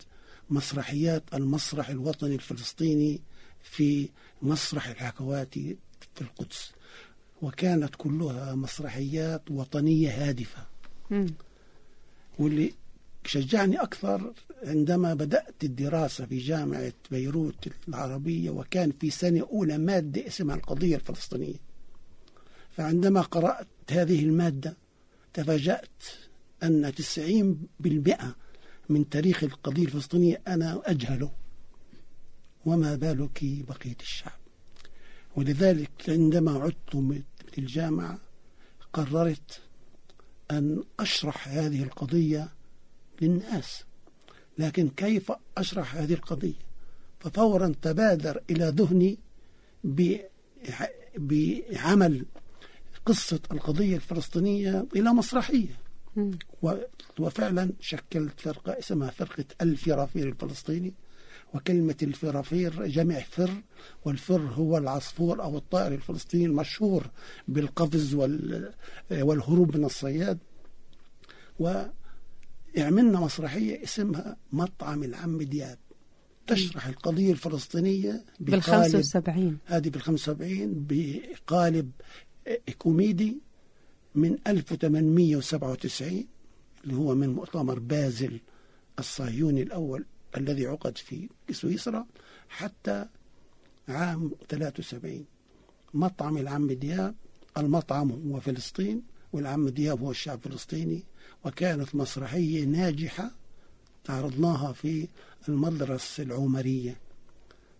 [0.49, 3.21] مسرحيات المسرح الوطني الفلسطيني
[3.63, 4.09] في
[4.41, 5.77] مسرح الحكواتي
[6.21, 6.71] القدس.
[7.41, 10.65] وكانت كلها مسرحيات وطنية هادفة.
[11.11, 11.27] مم.
[12.39, 12.73] واللي
[13.25, 20.55] شجعني أكثر عندما بدأت الدراسة في جامعة بيروت العربية وكان في سنة أولى مادة اسمها
[20.55, 21.59] القضية الفلسطينية.
[22.71, 24.77] فعندما قرأت هذه المادة
[25.33, 26.03] تفاجأت
[26.63, 28.35] أن 90%
[28.89, 31.31] من تاريخ القضية الفلسطينية أنا أجهله.
[32.65, 34.36] وما بالك بقية الشعب؟
[35.37, 37.23] ولذلك عندما عدت من
[37.57, 38.19] الجامعة
[38.93, 39.61] قررت
[40.51, 42.49] أن أشرح هذه القضية
[43.21, 43.83] للناس.
[44.57, 46.53] لكن كيف أشرح هذه القضية؟
[47.19, 49.17] ففورا تبادر إلى ذهني
[51.17, 52.25] بعمل
[53.05, 55.79] قصة القضية الفلسطينية إلى مسرحية.
[57.19, 60.93] وفعلا شكلت فرقة اسمها فرقة الفرافير الفلسطيني.
[61.53, 63.51] وكلمة الفرافير جمع فر
[64.05, 67.07] والفر هو العصفور أو الطائر الفلسطيني المشهور
[67.47, 68.13] بالقفز
[69.11, 70.37] والهروب من الصياد.
[71.59, 75.77] وعملنا مسرحية اسمها مطعم العم دياب.
[76.47, 81.91] تشرح القضية الفلسطينية بال 75 هذه بال 75 بقالب
[82.77, 83.41] كوميدي
[84.15, 86.25] من 1897
[86.83, 88.39] اللي هو من مؤتمر بازل
[88.99, 90.05] الصهيوني الأول.
[90.37, 92.05] الذي عقد في سويسرا
[92.49, 93.05] حتى
[93.87, 95.25] عام 73
[95.93, 97.15] مطعم العم دياب
[97.57, 99.01] المطعم هو فلسطين
[99.33, 101.03] والعم دياب هو الشعب الفلسطيني
[101.45, 103.31] وكانت مسرحية ناجحة
[104.09, 105.07] عرضناها في
[105.49, 106.95] المدرسة العمرية.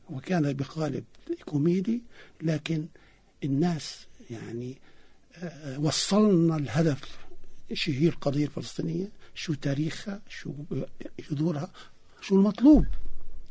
[0.10, 1.04] وكان بقالب
[1.46, 2.02] كوميدي
[2.42, 2.88] لكن
[3.44, 4.78] الناس يعني
[5.36, 7.18] آه، وصلنا الهدف
[7.74, 10.54] شو هي القضية الفلسطينية شو تاريخها شو
[11.32, 11.72] جذورها
[12.22, 12.86] شو المطلوب؟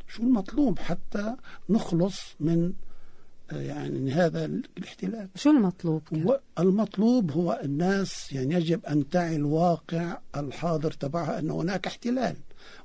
[0.08, 1.36] شو المطلوب حتى
[1.70, 2.72] نخلص من
[3.50, 10.18] آه، يعني هذا الاحتلال؟ شو المطلوب هو المطلوب هو الناس يعني يجب أن تعي الواقع
[10.36, 12.36] الحاضر تبعها أن هناك احتلال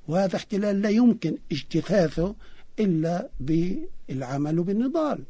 [0.07, 2.35] وهذا احتلال لا يمكن اجتثاثه
[2.79, 5.23] إلا بالعمل بالنضال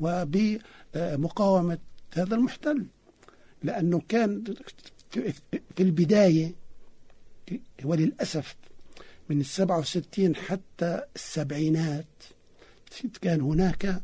[0.00, 1.78] وبمقاومة
[2.14, 2.86] هذا المحتل
[3.62, 4.44] لأنه كان
[5.10, 6.54] في البداية
[7.84, 8.56] وللأسف
[9.30, 12.06] من السبعة وستين حتى السبعينات.
[13.22, 14.02] كان هناك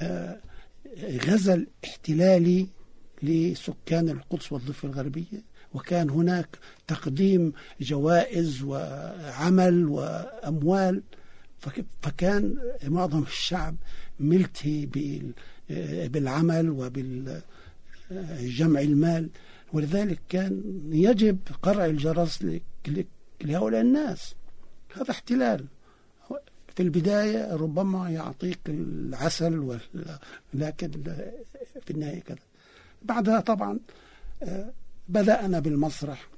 [0.00, 0.40] آه،
[1.26, 2.66] غزل احتلالي
[3.22, 5.42] لسكان القدس والضفة الغربية
[5.74, 11.02] وكان هناك تقديم جوائز وعمل وأموال.
[12.02, 13.76] فكان معظم الشعب
[14.20, 14.88] ملتهي
[16.08, 17.40] بالعمل وبالجمع
[18.80, 19.28] المال.
[19.72, 22.46] ولذلك كان يجب قرع الجرس
[23.40, 24.34] لهؤلاء الناس.
[24.94, 25.66] هذا احتلال.
[26.76, 29.78] في البداية ربما يعطيك العسل
[30.54, 30.90] لكن
[31.86, 32.38] في النهاية كذا.
[33.02, 33.78] بعدها طبعا
[34.42, 34.72] آه،
[35.08, 36.28] بدأنا بالمسرح.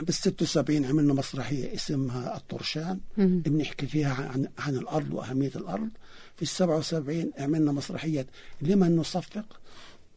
[0.00, 3.00] بال 76 عملنا مسرحية اسمها الطرشان.
[3.16, 5.88] بنحكي فيها عن, عن الأرض وأهمية الأرض.
[6.36, 8.26] في ال 77 عملنا مسرحية
[8.60, 9.60] لمن نصفق.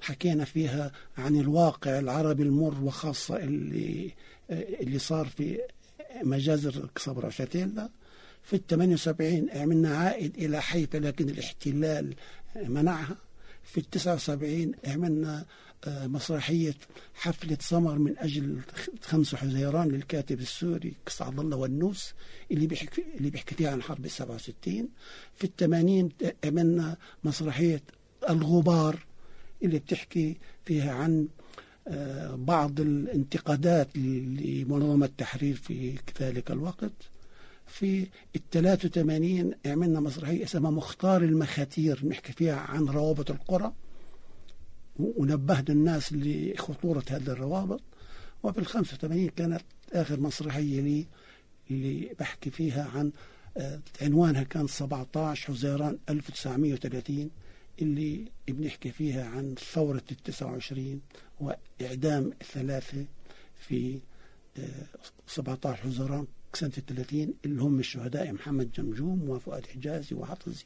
[0.01, 4.11] حكينا فيها عن الواقع العربي المر وخاصة اللي
[4.49, 5.59] اللي صار في
[6.23, 7.89] مجازر كصبرا شاتيلا
[8.43, 12.15] في ال 78 عملنا عائد إلى حيفا لكن الاحتلال
[12.55, 13.15] منعها.
[13.63, 15.45] في ال 79 عملنا
[15.87, 16.73] آه، مسرحية
[17.13, 18.59] حفلة سمر من أجل
[19.01, 22.13] خمس حزيران للكاتب السوري سعد الله والنوس
[22.51, 24.89] اللي بيحكي اللي بيحكي فيها عن حرب ال 67
[25.35, 26.09] في ال 80
[26.45, 27.81] عملنا مسرحية
[28.29, 29.05] الغبار
[29.63, 31.27] اللي بتحكي فيها عن
[32.35, 36.91] بعض الانتقادات لمنظمة التحرير في ذلك الوقت.
[37.67, 43.73] في ال 83 عملنا مسرحية اسمها مختار المخاتير نحكي فيها عن روابط القرى.
[44.99, 47.81] ونبهنا الناس لخطورة هذه الروابط.
[48.43, 49.61] وفي ال 85 كانت
[49.93, 51.05] آخر مسرحية لي
[51.71, 53.11] اللي بحكي فيها عن
[53.57, 57.29] آه، عنوانها كان 17 حزيران 1930
[57.81, 61.01] اللي بنحكي فيها عن ثورة ال 29
[61.39, 63.05] وإعدام الثلاثة
[63.67, 63.99] في
[65.27, 70.65] 17 آه، حزيران سنة 30 اللي هم الشهداء محمد جمجوم وفؤاد حجازي وعطزي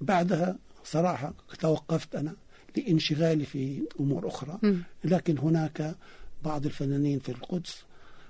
[0.00, 2.36] بعدها صراحة توقفت أنا
[2.76, 4.58] لانشغالي في أمور أخرى
[5.04, 5.96] لكن هناك
[6.44, 7.84] بعض الفنانين في القدس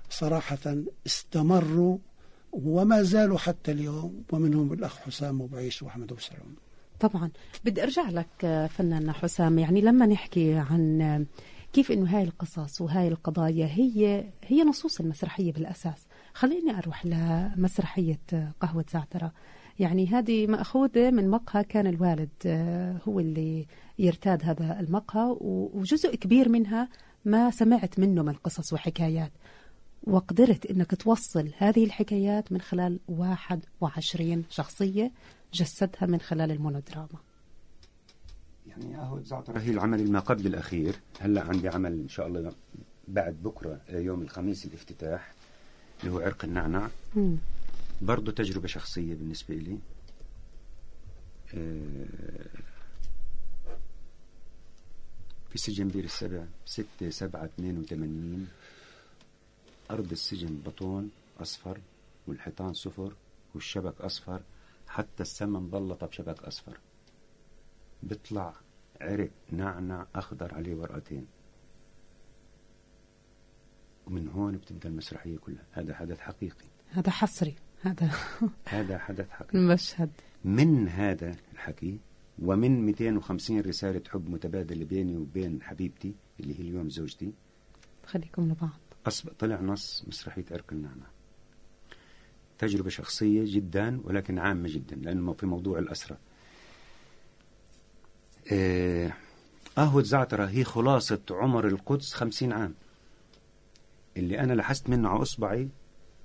[0.09, 1.97] صراحة استمروا
[2.51, 6.55] وما زالوا حتى اليوم ومنهم الأخ حسام أبو عيش وأحمد أبو سلام
[6.99, 7.31] طبعا.
[7.65, 9.59] بدي أرجع لك فنان حسام.
[9.59, 11.25] يعني لما نحكي عن
[11.73, 16.07] كيف إنه هاي القصص وهاي القضايا هي هي نصوص المسرحية بالأساس.
[16.33, 18.19] خليني أروح لمسرحية
[18.59, 19.31] قهوة زعترة.
[19.79, 22.29] يعني هذه مأخوذة من مقهى كان الوالد
[23.07, 23.65] هو اللي
[23.99, 26.89] يرتاد هذا المقهى وجزء كبير منها
[27.25, 29.31] ما سمعت منه من قصص وحكايات.
[30.03, 35.11] وقدرت إنك توصل هذه الحكايات من خلال 21 شخصية
[35.53, 37.19] جسدها من خلال المونودراما.
[38.67, 40.95] يعني زعترة هي العمل ما قبل الأخير.
[41.19, 42.51] هلأ عندي عمل إن شاء الله
[43.07, 45.33] بعد بكرة يوم الخميس الافتتاح
[45.99, 46.89] اللي هو عرق النعنع
[48.01, 49.77] برضه تجربة شخصية بالنسبة لي
[51.53, 52.05] آه،
[55.49, 58.47] في سجن بير السبع ستة سبعة اثنين وثمانين.
[59.91, 61.81] أرض السجن بطون أصفر
[62.27, 63.13] والحيطان صفر
[63.55, 64.41] والشبك أصفر
[64.87, 66.79] حتى السما مبلطة بشبك أصفر.
[68.03, 68.53] بيطلع
[69.01, 71.27] عرق نعنع أخضر عليه ورقتين.
[74.07, 75.63] ومن هون بتبدأ المسرحية كلها.
[75.71, 76.65] هذا حدث حقيقي.
[76.89, 77.55] هذا حصري.
[77.81, 78.11] هذا
[78.65, 79.57] هذا حدث حقيقي.
[79.57, 80.11] المشهد.
[80.45, 81.99] من هذا الحكي
[82.39, 87.33] ومن 250 رسالة حب متبادلة بيني وبين حبيبتي اللي هي اليوم زوجتي.
[88.05, 88.79] خليكم لبعض.
[89.05, 91.05] أصبح طلع نص مسرحية أرك النعنع
[92.57, 96.17] تجربة شخصية جدا ولكن عامة جدا لأنه في موضوع الأسرة.
[98.51, 99.13] آه،
[99.75, 102.73] قهوة زعترة هي خلاصة عمر القدس خمسين عام.
[104.17, 105.69] اللي أنا لحست منه على إصبعي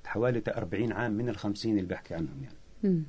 [0.04, 2.94] حوالي 40 عام من الخمسين اللي بحكي عنهم يعني.
[2.96, 3.02] م.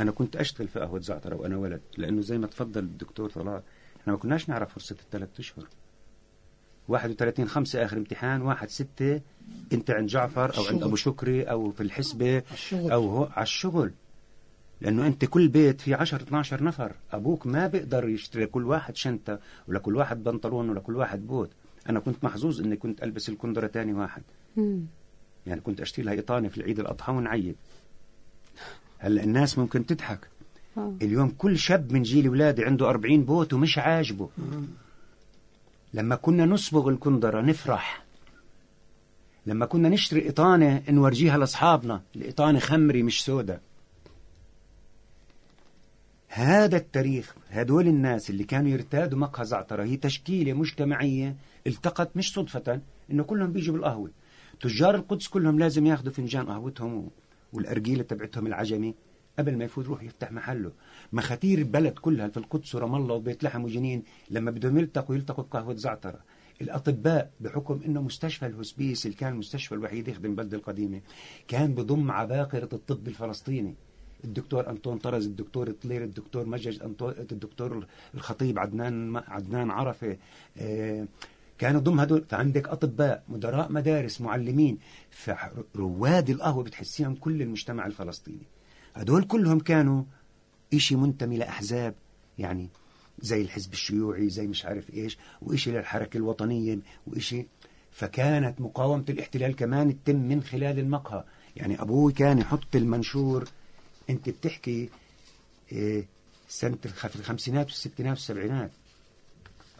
[0.00, 3.62] أنا كنت أشتغل في قهوة زعترة وأنا ولد لأنه زي ما تفضل الدكتور طلال
[4.00, 5.68] إحنا ما كناش نعرف فرصة الثلاث أشهر.
[6.88, 9.20] 31 خمسة آخر امتحان واحد ستة
[9.72, 13.92] أنت عند جعفر أو عند أبو شكري أو في الحسبة أو هو على الشغل.
[14.80, 16.92] لأنه أنت كل بيت فيه 10 12 نفر.
[17.12, 21.50] أبوك ما بيقدر يشتري كل واحد شنطة ولا كل واحد بنطلون ولا كل واحد بوت.
[21.88, 24.22] أنا كنت محظوظ إني كنت ألبس الكندرة تاني واحد.
[24.56, 24.80] مم.
[25.46, 27.56] يعني كنت أشتري لها إيطاني في العيد الأضحى ونعيد.
[28.98, 30.28] هلأ الناس ممكن تضحك.
[30.78, 30.96] أوه.
[31.02, 34.28] اليوم كل شاب من جيل ولادي عنده 40 بوت ومش عاجبه.
[35.94, 38.04] لما كنا نصبغ الكندرة نفرح.
[39.46, 43.60] لما كنا نشتري إيطانة نورجيها لأصحابنا الإيطانة خمري مش سودة.
[46.28, 52.80] هذا التاريخ هدول الناس اللي كانوا يرتادوا مقهى زعترة هي تشكيلة مجتمعية التقت مش صدفة
[53.10, 54.10] إنه كلهم بيجوا بالقهوة.
[54.60, 57.10] تجار القدس كلهم لازم ياخذوا فنجان قهوتهم
[57.52, 58.94] والأرجيلة تبعتهم العجمي.
[59.38, 60.72] قبل ما يفوت يروح يفتح محله.
[61.12, 65.74] مخاتير البلد كلها في القدس ورام الله وبيت لحم وجنين لما بدهم يلتقوا يلتقوا بقهوة
[65.74, 66.20] زعترة.
[66.60, 71.00] الأطباء بحكم أنه مستشفى الهوسبيس اللي كان المستشفى الوحيد يخدم البلدة القديمة
[71.48, 73.74] كان بضم عباقرة الطب الفلسطيني.
[74.24, 80.16] الدكتور أنطون طرز الدكتور طلير الدكتور مجج الدكتور الخطيب عدنان عدنان عرفة
[80.58, 81.06] آه
[81.58, 82.24] كانوا ضم هدول.
[82.28, 84.78] فعندك أطباء مدراء مدارس معلمين.
[85.10, 88.46] فرواد القهوة بتحسيهم كل المجتمع الفلسطيني.
[88.94, 90.02] هدول كلهم كانوا
[90.74, 91.94] إشي منتمي لأحزاب
[92.38, 92.68] يعني
[93.20, 97.46] زي الحزب الشيوعي زي مش عارف إيش وإشي للحركة الوطنية وإشي
[97.92, 101.24] فكانت مقاومة الاحتلال كمان تتم من خلال المقهى.
[101.56, 103.48] يعني أبوي كان يحط المنشور
[104.10, 104.88] أنت بتحكي
[105.72, 106.06] إيه
[106.48, 108.70] سنة في الخمسينات والستينات والسبعينات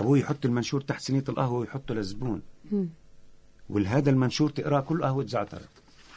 [0.00, 2.42] أبوي يحط المنشور تحت صينية القهوة ويحطه للزبون.
[3.68, 5.62] ولهذا المنشور تقراه كل قهوة زعتر.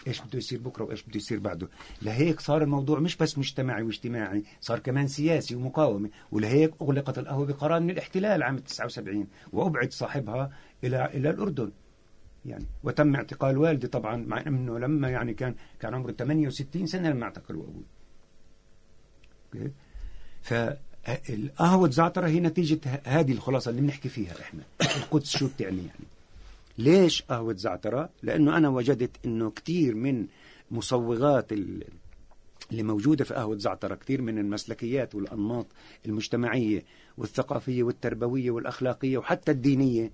[0.07, 1.69] إيش بده يصير بكرة وإيش بده يصير بعده.
[2.01, 7.79] لهيك صار الموضوع مش بس مجتمعي واجتماعي صار كمان سياسي ومقاومه ولهيك أغلقت القهوة بقرار
[7.79, 10.51] من الاحتلال عام 79 وأبعد صاحبها
[10.83, 11.71] إلى إلى الأردن.
[12.45, 17.23] يعني وتم اعتقال والدي طبعا مع إنه لما يعني كان كان عمره 68 سنة لما
[17.23, 17.83] اعتقلوا أبوي
[21.29, 24.61] القهوة زعترة هي نتيجة ه- هذه الخلاصة اللي بنحكي فيها إحنا.
[24.81, 26.05] القدس شو بتعني يعني؟
[26.77, 30.27] ليش قهوة زعترة؟ لأنه أنا وجدت أنه كتير من
[30.71, 31.83] مصوغات ال-
[32.71, 35.67] اللي موجودة في قهوة زعترة كثير من المسلكيات والأنماط
[36.05, 36.83] المجتمعية
[37.17, 40.11] والثقافية والتربوية والأخلاقية وحتى الدينية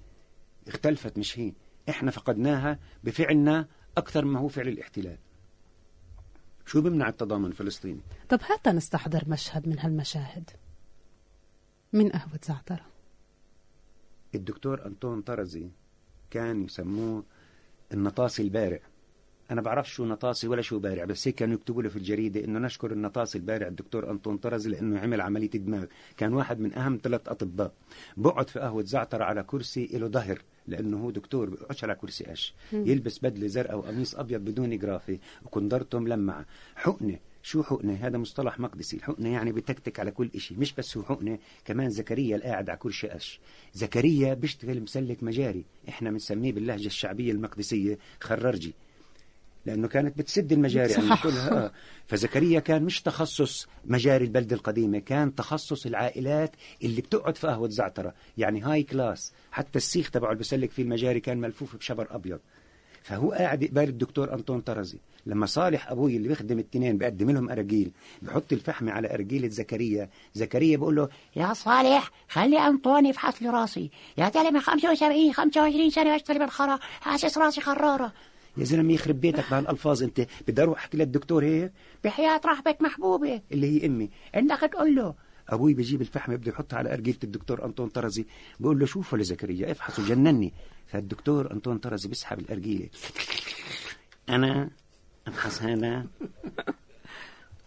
[0.67, 1.53] اختلفت مش هي.
[1.89, 3.67] إحنا فقدناها بفعلنا
[3.97, 5.17] أكثر ما هو فعل الاحتلال.
[6.65, 10.49] شو بمنع التضامن الفلسطيني؟ طب هات نستحضر مشهد من هالمشاهد
[11.93, 12.85] من قهوة زعترة؟
[14.35, 15.69] الدكتور أنطون طرزي
[16.31, 17.23] كان يسموه
[17.93, 18.79] النطاسي البارع.
[19.51, 22.59] أنا بعرف شو نطاسي ولا شو بارع بس هيك كانوا يكتبوا له في الجريدة إنه
[22.59, 25.85] نشكر النطاسي البارع الدكتور أنطون طرزي لأنه عمل عملية دماغ.
[26.17, 27.73] كان واحد من أهم ثلاث أطباء.
[28.17, 32.53] بقعد في قهوة زعتر على كرسي له ظهر لأنه هو دكتور بيقعدش على كرسي قش.
[32.73, 38.97] يلبس بدلة زرقاء وقميص أبيض بدون جرافي وكندرته ملمعة حقنة شو حقنة؟ هذا مصطلح مقدسي.
[38.97, 40.55] الحقنة يعني بتكتك على كل إشي.
[40.55, 43.39] مش بس هو حقنة كمان زكريا القاعد على كرسي قش.
[43.73, 45.63] زكريا بيشتغل مسلك مجاري.
[45.89, 48.73] إحنا بنسميه باللهجة الشعبية المقدسية خررجي.
[49.65, 51.23] لأنه كانت بتسد المجاري صح.
[51.23, 51.65] كلها.
[51.65, 51.71] آه.
[52.07, 56.51] فزكريا كان مش تخصص مجاري البلدة القديمة كان تخصص العائلات
[56.83, 58.13] اللي بتقعد في قهوة زعترة.
[58.37, 59.33] يعني هاي كلاس.
[59.51, 62.39] حتى السيخ تبعه اللي بسلك فيه المجاري كان ملفوف بشبر أبيض.
[63.03, 64.97] فهو قاعد قبال الدكتور أنطون طرزي.
[65.27, 70.77] لما صالح أبوي اللي بيخدم التنين بيقدم لهم اراجيل بحط الفحم على ارجيله زكريا زكريا
[70.77, 73.89] بقول له يا صالح خلي أنطوني يفحص لي راسي.
[74.17, 78.13] يا زلمة 75 25 سنة بشتغل بالخرا حاسس راسي خرارة.
[78.57, 80.27] يا زلمة يخرب بيتك بهالالفاظ أنت.
[80.47, 81.71] بدي أروح أحكي للدكتور هيك؟
[82.03, 83.41] بحياة رحبة محبوبة.
[83.51, 84.09] اللي هي أمي.
[84.35, 85.13] إنك تقول له.
[85.49, 88.25] أبوي بيجيب الفحم بده يحطها على أرجيلة الدكتور أنطون طرزي.
[88.59, 90.53] بقول له شوفوا لزكريا افحصوا جنني.
[90.87, 92.89] فالدكتور أنطون طرزي بيسحب الأرجيلة.
[94.29, 94.69] أنا
[95.27, 96.05] افحص هذا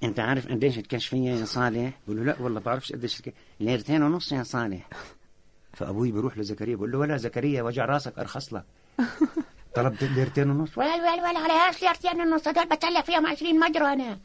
[0.03, 3.35] أنت عارف قديش الكشفية يا صالح؟ بقول له لا والله بعرفش قديش الك...
[3.61, 4.89] ليرتين ونص يا صالح.
[5.73, 8.65] فأبوي بيروح لزكريا بقول له ولا زكريا وجع راسك أرخص لك.
[9.75, 10.79] طلبت ليرتين ونص.
[10.79, 14.19] ولا ولا ولا عليهاش ليرتين النص دول بتسلك فيهم 20 مجرى أنا.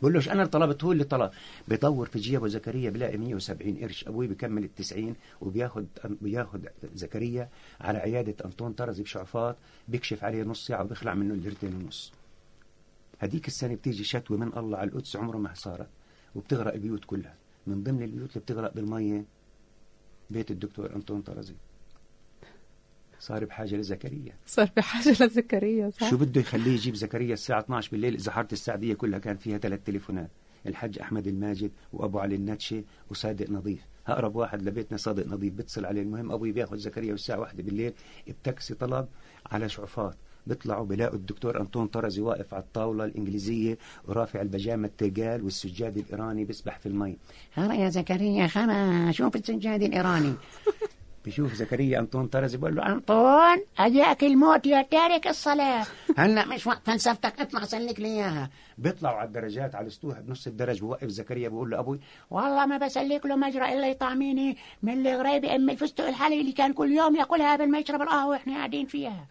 [0.00, 1.30] بقول له "إيش أنا اللي طلبت؟ هو اللي طلب.
[1.68, 4.08] بدور في جيبه زكريا بلاقي 170 قرش.
[4.08, 7.48] أبوي بكمل ال 90 وبياخد بياخد زكريا
[7.80, 9.56] على عيادة أنطون طرزي بشعفاط
[9.88, 12.12] بيكشف عليه نص ساعة وبيخلع منه الليرتين ونص.
[13.20, 15.88] هديك السنة بتيجي شتوى من الله على القدس عمره ما صارت
[16.34, 17.34] وبتغرق البيوت كلها
[17.66, 19.24] من ضمن البيوت اللي بتغرق بالمية
[20.30, 21.54] بيت الدكتور أنطون طرزي.
[23.20, 24.34] صار بحاجة لزكريا.
[24.46, 28.94] صار بحاجة لزكريا صح؟ شو بده يخليه يجيب زكريا الساعة 12 بالليل؟ إذا حارة السعدية
[28.94, 30.30] كلها كان فيها ثلاث تليفونات
[30.66, 33.80] الحج أحمد الماجد وأبو علي النتشي وصادق نظيف.
[34.06, 37.92] أقرب واحد لبيتنا صادق نظيف بتصل عليه المهم أبوي بياخذ زكريا والساعة واحدة بالليل
[38.28, 39.08] بتاكسي طلب
[39.46, 40.16] على شعفات.
[40.46, 46.78] بيطلعوا بلاقوا الدكتور أنطون طرزي واقف على الطاولة الإنجليزية ورافع البجامة التيجال والسجاد الإيراني بيسبح
[46.78, 47.16] في المي.
[47.56, 50.32] خرا يا زكريا خرا شوف السجاد الإيراني.
[51.24, 55.86] بيشوف زكريا أنطون طرزي بقول له أنطون أجاك الموت يا تارك الصلاة.
[56.16, 58.50] هلأ مش وقت فلسفتك اطلع سلك لي إياها.
[58.78, 63.26] بيطلعوا على الدرجات على السطوح بنص الدرج بوقف زكريا بقول له أبوي والله ما بسلك
[63.26, 67.70] له مجرى إلا يطعميني من الغريبة أم الفستق الحلوي اللي كان كل يوم يأكلها قبل
[67.70, 69.28] ما يشرب القهوة وإحنا قاعدين فيها.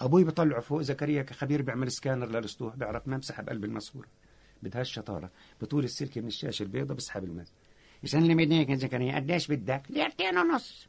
[0.00, 4.08] أبوي بطلعه فوق زكريا كخبير بيعمل سكانر للسطوح بيعرف ما مسح بقلب الماسوره
[4.62, 7.46] بدها الشطاره بطول السلك من الشاشة البيضاء بسحب الماء.
[8.02, 10.88] يسلم إيديك يا زكريا قديش بدك؟ ليرتين ونص.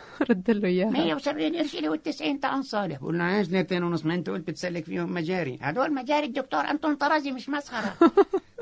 [0.30, 0.90] رد له إياها.
[0.90, 4.84] 170 قرش لي وال90 تاع صالح بقول له عايز ليرتين ونص ما أنت قلت بتسلك
[4.84, 5.58] فيهم مجاري.
[5.62, 7.94] هدول مجاري الدكتور أنطون طرزي مش مسخرة.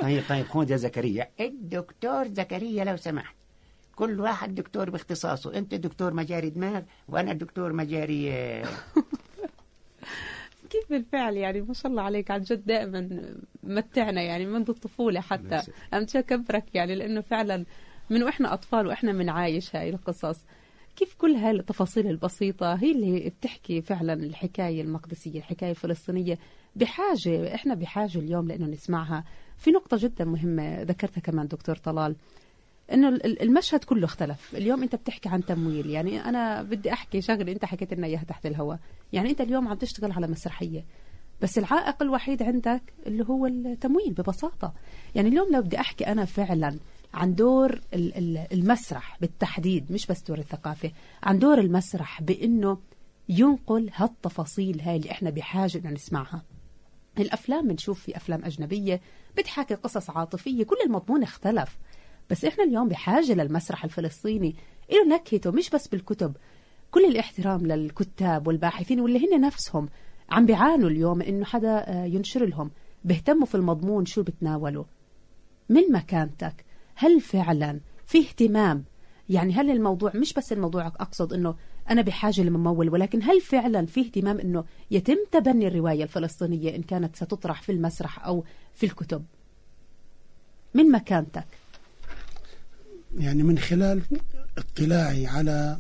[0.01, 1.29] طيب طيب خذ يا زكريا.
[1.40, 3.35] الدكتور زكريا لو سمحت.
[3.97, 5.55] كل واحد دكتور باختصاصه.
[5.59, 8.64] أنت دكتور مجاري دماغ وأنا دكتور مجاري آه،
[10.71, 13.09] كيف بالفعل يعني؟ ما شاء الله عليك عن جد دائما
[13.62, 15.62] متعنا يعني منذ الطفولة حتى.
[15.95, 17.64] أمشي أكبرك يعني لأنه فعلا
[18.11, 20.45] من وإحنا أطفال وإحنا بنعايش هاي القصص.
[20.96, 26.38] كيف كل هاي التفاصيل البسيطة هي اللي بتحكي فعلا الحكاية المقدسية الحكاية الفلسطينية؟
[26.76, 29.24] بحاجة إحنا بحاجة اليوم لأنه نسمعها.
[29.59, 32.16] في نقطة جدا مهمة ذكرتها كمان دكتور طلال
[32.93, 34.55] إنه ال- المشهد كله اختلف.
[34.55, 38.47] اليوم أنت بتحكي عن تمويل يعني أنا بدي أحكي شغلة أنت حكيت لنا اياها تحت
[38.47, 38.78] الهواء.
[39.12, 40.84] يعني أنت اليوم عم تشتغل على مسرحية
[41.43, 44.72] بس العائق الوحيد عندك اللي هو التمويل ببساطة.
[45.14, 46.78] يعني اليوم لو بدي أحكي أنا فعلا
[47.15, 50.93] عن دور ال- ال- المسرح بالتحديد مش بس دور الثقافة
[51.23, 52.79] عن دور المسرح بإنه
[53.29, 56.43] ينقل هالتفاصيل هاي اللي إحنا بحاجة ان نسمعها.
[57.19, 59.01] الأفلام بنشوف في أفلام أجنبية
[59.39, 61.79] بتحكي قصص عاطفية كل المضمون اختلف.
[62.31, 64.57] بس إحنا اليوم بحاجة للمسرح الفلسطيني
[64.93, 66.37] له نكهته مش بس بالكتب.
[66.91, 69.89] كل الاحترام للكتاب والباحثين واللي هن نفسهم
[70.31, 72.71] عم بيعانوا اليوم إنه حدا آه، ينشر لهم.
[73.05, 74.85] بيهتموا في المضمون شو بتناولوا.
[75.69, 76.65] من مكانتك؟
[77.01, 78.84] هل فعلا في اهتمام؟
[79.28, 81.55] يعني هل الموضوع مش بس الموضوع أقصد أنه
[81.90, 87.16] أنا بحاجة لممول ولكن هل فعلا في اهتمام أنه يتم تبني الرواية الفلسطينية إن كانت
[87.16, 88.44] ستطرح في المسرح أو
[88.74, 89.24] في الكتب؟
[90.74, 91.46] من مكانتك؟
[93.18, 94.03] يعني من خلال
[94.59, 95.78] اطلاعي على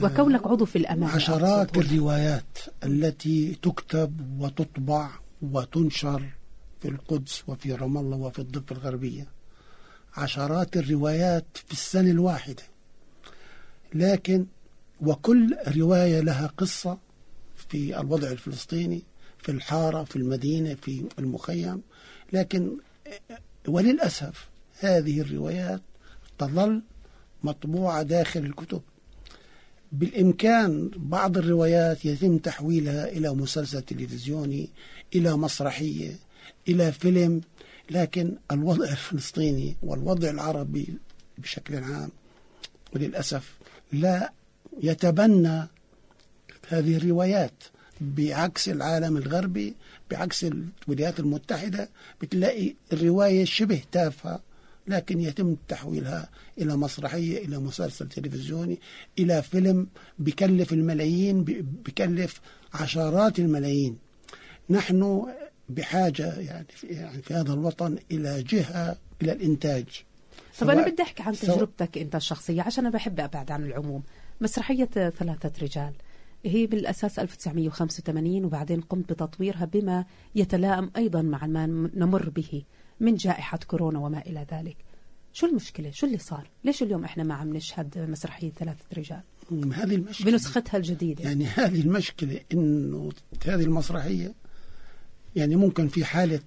[0.00, 1.76] وكونك عضو في الأمانة عشرات.
[1.76, 5.10] الروايات التي تكتب وتطبع
[5.42, 6.37] وتنشر
[6.80, 9.26] في القدس وفي رام الله وفي الضفة الغربية.
[10.16, 12.62] عشرات الروايات في السنة الواحدة.
[13.94, 14.46] لكن
[15.00, 16.98] وكل رواية لها قصة
[17.56, 19.02] في الوضع الفلسطيني
[19.38, 21.82] في الحارة في المدينة في المخيم.
[22.32, 22.76] لكن
[23.68, 24.48] وللأسف
[24.80, 25.82] هذه الروايات
[26.38, 26.82] تظل
[27.42, 28.82] مطبوعة داخل الكتب.
[29.92, 34.70] بالإمكان بعض الروايات يتم تحويلها إلى مسلسل تلفزيوني
[35.14, 36.16] إلى مسرحية
[36.68, 37.40] إلى فيلم
[37.90, 40.94] لكن الوضع الفلسطيني والوضع العربي
[41.38, 42.10] بشكل عام
[42.94, 43.56] وللأسف
[43.92, 44.32] لا
[44.82, 45.66] يتبنى
[46.68, 47.52] هذه الروايات
[48.00, 49.74] بعكس العالم الغربي
[50.10, 50.44] بعكس
[50.88, 51.88] الولايات المتحدة
[52.22, 54.40] بتلاقي الرواية شبه تافهة
[54.86, 56.28] لكن يتم تحويلها
[56.58, 58.78] إلى مسرحية إلى مسلسل تلفزيوني
[59.18, 59.86] إلى فيلم
[60.18, 61.44] بكلف الملايين
[61.84, 62.40] بكلف
[62.74, 63.98] عشرات الملايين.
[64.70, 65.26] نحن
[65.68, 69.86] بحاجة يعني في, يعني في هذا الوطن إلى جهة إلى الإنتاج.
[70.60, 74.02] طب أنا بدي أحكي عن تجربتك أنت الشخصية عشان أنا بحب أبعد عن العموم.
[74.40, 74.84] مسرحية
[75.18, 75.92] ثلاثة رجال.
[76.44, 80.04] هي بالأساس 1985 وبعدين قمت بتطويرها بما
[80.34, 82.62] يتلائم أيضا مع ما نمر به
[83.00, 84.76] من جائحة كورونا وما إلى ذلك.
[85.32, 89.20] شو المشكلة؟ شو اللي صار؟ ليش اليوم إحنا ما عم نشهد مسرحية ثلاثة رجال؟
[89.72, 90.30] هذه المشكلة.
[90.30, 91.24] بنسختها الجديدة.
[91.24, 93.12] يعني هذه المشكلة إنه
[93.46, 94.34] هذه المسرحية
[95.38, 96.40] يعني ممكن في حالة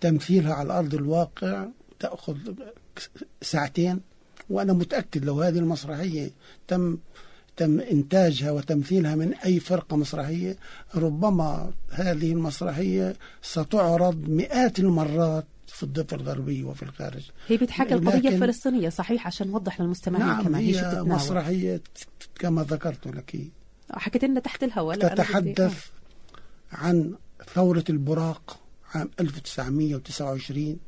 [0.00, 1.66] تمثيلها على أرض الواقع
[2.00, 2.36] تأخذ
[3.42, 4.00] ساعتين
[4.50, 6.30] وأنا متأكد لو هذه المسرحية
[6.68, 6.98] تم
[7.56, 10.56] تم إنتاجها وتمثيلها من أي فرقة مسرحية
[10.94, 17.30] ربما هذه المسرحية ستعرض مئات المرات في الضفة الغربية وفي الخارج.
[17.48, 21.80] هي بتحكي القضية الفلسطينية صحيح؟ عشان نوضح للمستمعين نعم كمان هي مسرحية
[22.38, 23.36] كما ذكرت لك.
[23.90, 25.86] حكيت لنا تحت الهواء تتحدث
[26.72, 27.14] عن
[27.54, 28.60] ثورة البراق
[28.94, 30.78] عام 1929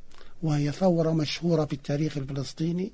[0.42, 2.92] وهي ثورة مشهورة في التاريخ الفلسطيني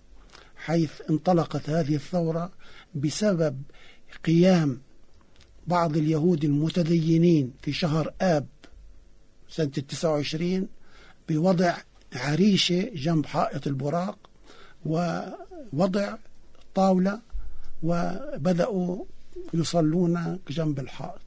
[0.57, 2.51] حيث انطلقت هذه الثورة
[2.95, 3.63] بسبب
[4.25, 4.81] قيام
[5.67, 8.47] بعض اليهود المتدينين في شهر آب
[9.49, 10.69] سنة 29
[11.29, 11.77] بوضع
[12.13, 14.19] عريشة جنب حائط البراق
[14.87, 16.17] ووضع
[16.75, 17.21] طاولة
[17.83, 19.05] وبدأوا
[19.55, 21.21] يصلون جنب الحائط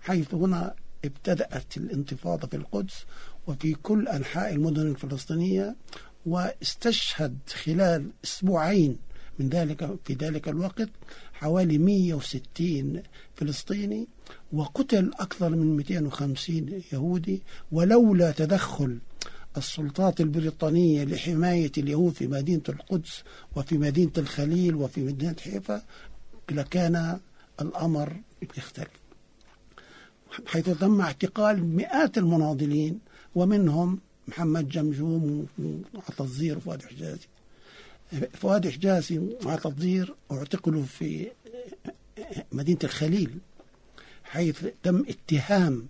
[0.00, 0.74] حيث هنا
[1.04, 2.94] ابتدأت الانتفاضة في القدس
[3.46, 5.76] وفي كل أنحاء المدن الفلسطينية
[6.26, 8.98] واستشهد خلال أسبوعين
[9.38, 10.88] من ذلك في ذلك الوقت
[11.32, 13.02] حوالي 160
[13.36, 14.08] فلسطيني
[14.52, 17.42] وقتل أكثر من 250 يهودي
[17.72, 18.98] ولولا تدخل
[19.56, 23.22] السلطات البريطانية لحماية اليهود في مدينة القدس
[23.56, 25.82] وفي مدينة الخليل وفي مدينة حيفا
[26.50, 27.18] لكان
[27.60, 28.16] الأمر
[28.58, 28.88] يختلف.
[30.46, 32.98] حيث تم اعتقال مئات المناضلين
[33.34, 33.98] ومنهم
[34.28, 35.46] محمد جمجوم
[35.94, 37.28] وعطى الزير وفؤاد حجازي.
[38.32, 41.30] فؤاد حجازي وعطى الزير اعتقلوا في
[42.52, 43.38] مدينة الخليل
[44.24, 45.86] حيث تم اتهام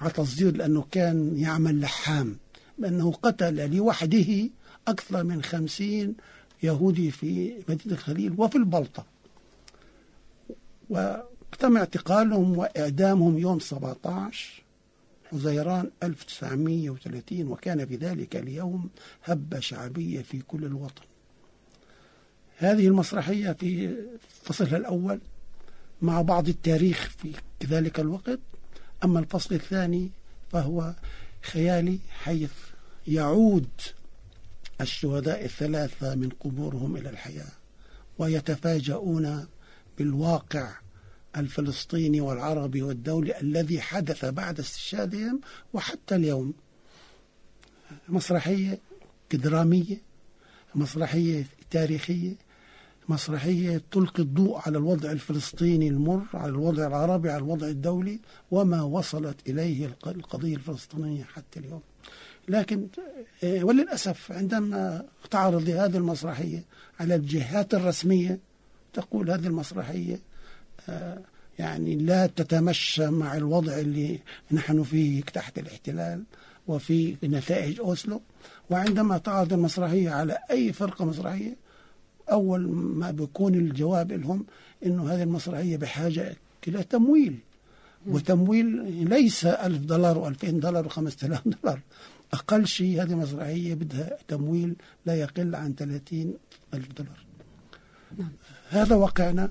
[0.00, 2.36] عطى الزير لأنه كان يعمل لحام
[2.78, 4.50] بأنه قتل لوحده
[4.88, 6.14] أكثر من خمسين
[6.62, 9.06] يهودي في مدينة الخليل وفي البلطة.
[11.54, 14.62] وتم اعتقالهم وإعدامهم يوم 17
[15.32, 18.88] حزيران 1930 وكان في ذلك اليوم
[19.24, 21.02] هبة شعبية في كل الوطن.
[22.58, 23.96] هذه المسرحية في
[24.42, 25.20] فصلها الأول
[26.02, 27.32] مع بعض التاريخ في
[27.66, 28.38] ذلك الوقت
[29.04, 30.10] أما الفصل الثاني
[30.52, 30.94] فهو
[31.42, 32.52] خيالي حيث
[33.06, 33.68] يعود
[34.80, 37.52] الشهداء الثلاثة من قبورهم إلى الحياة
[38.18, 39.46] ويتفاجؤون
[39.98, 40.83] بالواقع
[41.36, 45.40] الفلسطيني والعربي والدولي الذي حدث بعد استشهادهم
[45.72, 46.54] وحتى اليوم.
[48.08, 48.78] مسرحية
[49.32, 49.96] درامية
[50.74, 52.32] مسرحية تاريخية
[53.08, 58.20] مسرحية تلقي الضوء على الوضع الفلسطيني المر على الوضع العربي على الوضع الدولي
[58.50, 61.82] وما وصلت إليه القضية الفلسطينية حتى اليوم.
[62.48, 62.86] لكن
[63.44, 66.64] وللأسف عندما تعرض هذه المسرحية
[67.00, 68.38] على الجهات الرسمية
[68.92, 70.20] تقول هذه المسرحية
[71.58, 74.20] يعني لا تتمشى مع الوضع اللي
[74.52, 76.24] نحن فيه تحت الاحتلال
[76.66, 78.20] وفي نتائج أوسلو.
[78.70, 81.56] وعندما تعرض المسرحية على أي فرقة مسرحية
[82.30, 84.46] أول ما بيكون الجواب لهم
[84.86, 86.36] إنه هذه المسرحية بحاجة
[86.68, 87.38] إلى تمويل.
[88.06, 88.66] وتمويل
[89.08, 91.80] ليس ألف دولار وألفين دولار وخمسة آلاف دولار.
[92.32, 94.76] أقل شيء هذه مسرحية بدها تمويل
[95.06, 96.34] لا يقل عن ثلاثين
[96.74, 97.24] ألف دولار.
[98.68, 99.50] هذا واقعنا.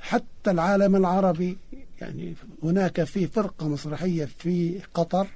[0.00, 1.58] حتى العالم العربي
[2.00, 5.26] يعني هناك في فرقة مسرحية في قطر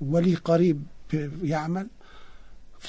[0.00, 0.82] ولي قريب
[1.42, 1.86] يعمل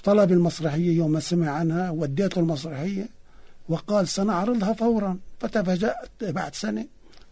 [0.04, 3.10] طلب المسرحية يوم ما سمع عنها وديته المسرحية
[3.70, 5.18] وقال سنعرضها فورا.
[5.40, 6.86] فتفاجأت بعد سنة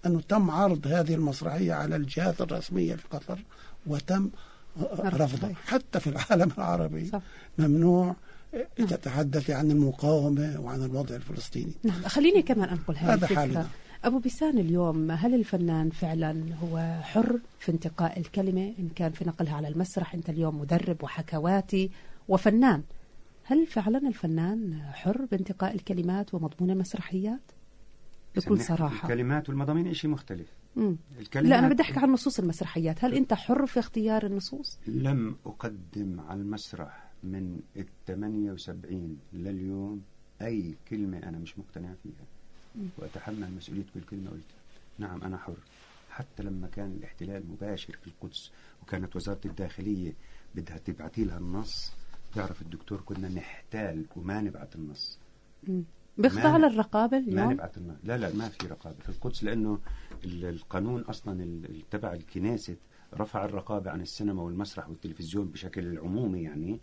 [0.05, 3.39] أنه تم عرض هذه المسرحية على الجهات الرسمية في قطر
[3.87, 4.29] وتم
[4.99, 5.53] رفضها.
[5.65, 7.21] حتى في العالم العربي صح.
[7.57, 8.15] ممنوع
[8.77, 11.73] تتحدث عن المقاومة وعن الوضع الفلسطيني.
[11.83, 13.67] نعم خليني كمان أنقل هذه هذا حالنا.
[14.03, 19.55] أبو بيسان اليوم هل الفنان فعلا هو حر في انتقاء الكلمة؟ إن كان في نقلها
[19.55, 21.91] على المسرح أنت اليوم مدرب وحكواتي
[22.27, 22.83] وفنان.
[23.43, 27.51] هل فعلا الفنان حر بانتقاء الكلمات ومضمون المسرحيات؟
[28.35, 29.09] بكل صراحة.
[29.09, 30.47] الكلمات والمضامين شيء مختلف.
[30.75, 30.97] مم.
[31.35, 33.03] لا أنا بدي أحكي عن نصوص المسرحيات.
[33.03, 37.04] هل أنت حر في اختيار النصوص؟ لم أقدم على المسرح.
[37.25, 40.01] من ال 78 لليوم
[40.41, 42.25] أي كلمة أنا مش مقتنع فيها.
[42.97, 44.57] وأتحمل مسؤولية كل كلمة قلتها.
[44.99, 45.57] نعم أنا حر.
[46.09, 48.51] حتى لما كان الاحتلال مباشر في القدس
[48.83, 50.13] وكانت وزارة الداخلية
[50.55, 51.91] بدها تبعتي لها النص
[52.35, 55.19] تعرف الدكتور كنا نحتال وما نبعت النص.
[56.17, 57.97] بيخضع للرقابة اليوم؟ ما نبعت النص.
[58.03, 59.79] لا لا ما في رقابة في القدس لأنه
[60.25, 61.61] القانون أصلا
[61.91, 62.75] تبع الكنيسة
[63.13, 66.79] رفع الرقابة عن السينما والمسرح والتلفزيون بشكل عمومي يعني.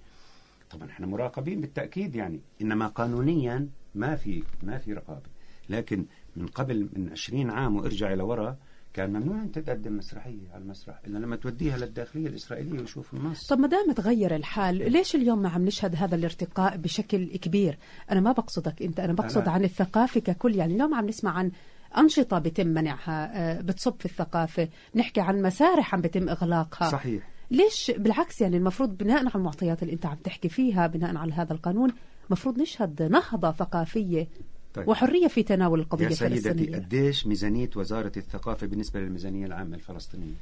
[0.73, 2.41] طبعا إحنا مراقبين بالتأكيد يعني.
[2.63, 5.31] إنما قانونيا ما في ما في رقابة.
[5.69, 6.07] لكن
[6.37, 8.57] من قبل من 20 عام وارجع إلى وراء
[8.95, 13.47] كان ممنوع أن تقدم مسرحية على المسرح إلا لما توديها للداخلية الإسرائيلية ويشوف النص.
[13.47, 17.79] طب ما دام تغير الحال ليش اليوم ما عم نشهد هذا الارتقاء بشكل كبير؟
[18.11, 20.57] أنا ما بقصدك أنت أنا بقصد أنا عن الثقافة ككل.
[20.57, 21.51] يعني اليوم عم نسمع عن
[21.99, 26.91] أنشطة بتم منعها آه، بتصب في الثقافة نحكي عن مسارح عم بتم إغلاقها.
[26.91, 27.32] صحيح.
[27.53, 31.53] ليش بالعكس يعني المفروض بناء على المعطيات اللي أنت عم تحكي فيها بناء على هذا
[31.53, 31.93] القانون
[32.27, 34.29] المفروض نشهد نهضة ثقافية
[34.75, 34.89] طيب.
[34.89, 40.35] وحرية في تناول القضية يا سيدتي قديش ميزانية وزارة الثقافة بالنسبة للميزانية العامة الفلسطينية؟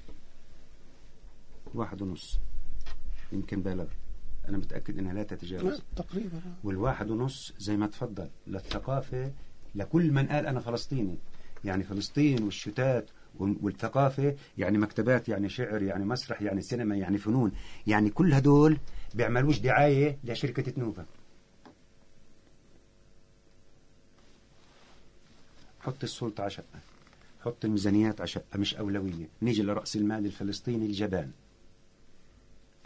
[1.75, 2.39] واحد ونص.
[3.33, 3.87] يمكن بالغ
[4.49, 5.83] أنا متأكد أنها لا تتجاوز.
[5.97, 6.41] تقريبا.
[6.65, 9.33] والواحد ونص زي ما تفضل للثقافة
[9.75, 11.19] لكل من قال أنا فلسطيني.
[11.65, 17.53] يعني فلسطين والشتات والثقافة يعني مكتبات يعني شعر يعني مسرح يعني سينما يعني فنون
[17.87, 18.77] يعني كل هدول
[19.15, 21.05] بيعملوش دعاية لشركة تنوفا.
[25.81, 26.81] حط السلطة على شقة.
[27.45, 29.29] حط الميزانيات على شقة مش أولوية.
[29.43, 31.31] نيجي لرأس المال الفلسطيني الجبان.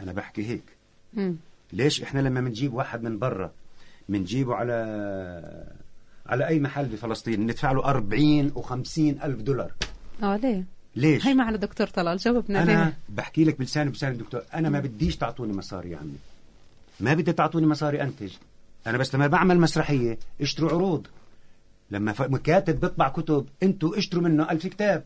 [0.00, 0.64] أنا بحكي هيك.
[1.14, 1.32] م.
[1.72, 3.52] ليش إحنا لما بنجيب واحد من برا
[4.08, 4.74] بنجيبه على
[6.26, 9.72] على أي محل بفلسطين ندفع له 40 و50 ألف دولار.
[10.22, 10.64] آه ليه؟
[10.96, 14.42] ليش؟ هي معنا دكتور طلال جاوبنا أنا ليه؟ بحكي لك بلساني بلسان الدكتور.
[14.54, 16.18] أنا ما بديش تعطوني مصاري يا عمي
[17.00, 18.32] ما بدي تعطوني مصاري أنتج.
[18.86, 21.06] أنا بس لما بعمل مسرحية اشتروا عروض.
[21.90, 22.12] لما
[22.44, 25.04] كاتب بيطبع كتب أنتوا اشتروا منه ألف كتاب.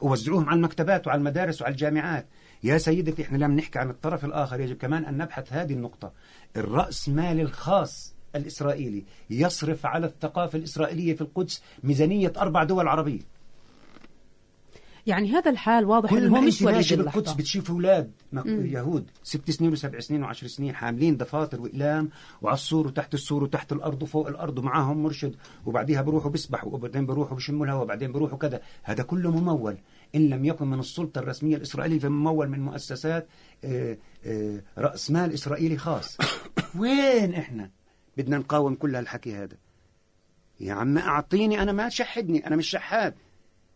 [0.00, 2.26] ووزعوهم على المكتبات وعلى المدارس وعلى الجامعات.
[2.62, 4.60] يا سيدتي إحنا لما نحكي عن الطرف الآخر.
[4.60, 6.12] يجب كمان أن نبحث هذه النقطة.
[6.56, 13.39] الرأس مال الخاص الإسرائيلي يصرف على الثقافة الإسرائيلية في القدس ميزانية أربع دول عربية.
[15.10, 18.12] يعني هذا الحال واضح إنه هو مش وليد بالقدس بتشوف أولاد
[18.46, 22.10] يهود ست سنين وسبع سنين وعشر سنين حاملين دفاتر وإقلام
[22.42, 25.36] وعلى السور وتحت السور وتحت الأرض وفوق الأرض ومعاهم مرشد
[25.66, 28.60] وبعديها بيروحوا بيسبحوا وبعدين بيروحوا بيشموا الهواء وبعدين بيروحوا كذا.
[28.82, 29.78] هذا كله ممول.
[30.14, 33.28] إن لم يكن من السلطة الرسمية الإسرائيلية فممول من مؤسسات
[33.64, 36.18] آه، آه، رأس مال إسرائيلي خاص.
[36.78, 37.70] وين إحنا؟
[38.16, 39.56] بدنا نقاوم كل هالحكي هذا.
[40.60, 43.14] يا عم أعطيني أنا ما تشحدني أنا مش شحاد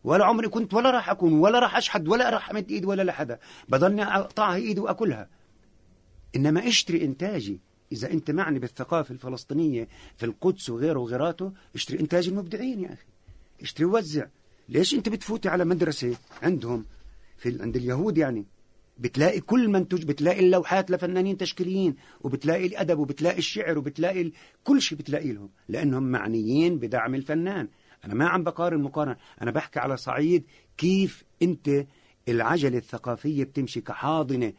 [0.04, 3.38] ولا عمري كنت ولا راح أكون ولا راح أشحد ولا راح أمد إيدي ولا لحدا
[3.68, 5.28] بضلني أقطعها إيدي وأكلها.
[6.36, 7.60] إنما اشتري إنتاجي.
[7.92, 13.06] إذا أنت معني بالثقافة الفلسطينية في القدس وغيره وغيراته اشتري إنتاج المبدعين يا أخي.
[13.62, 14.26] اشتري ووزع
[14.68, 16.84] ليش أنت بتفوتي على مدرسة عندهم؟
[17.36, 18.46] في عند اليهود يعني.
[18.98, 24.30] بتلاقي كل منتج بتلاقي اللوحات لفنانين تشكيليين وبتلاقي الأدب وبتلاقي الشعر وبتلاقي
[24.64, 27.68] كل شيء بتلاقي لهم لأنهم معنيين بدعم الفنان.
[28.04, 29.16] أنا ما عم بقارن مقارنة.
[29.42, 30.44] أنا بحكي على صعيد
[30.78, 31.86] كيف أنت
[32.28, 34.52] العجلة الثقافية بتمشي كحاضنة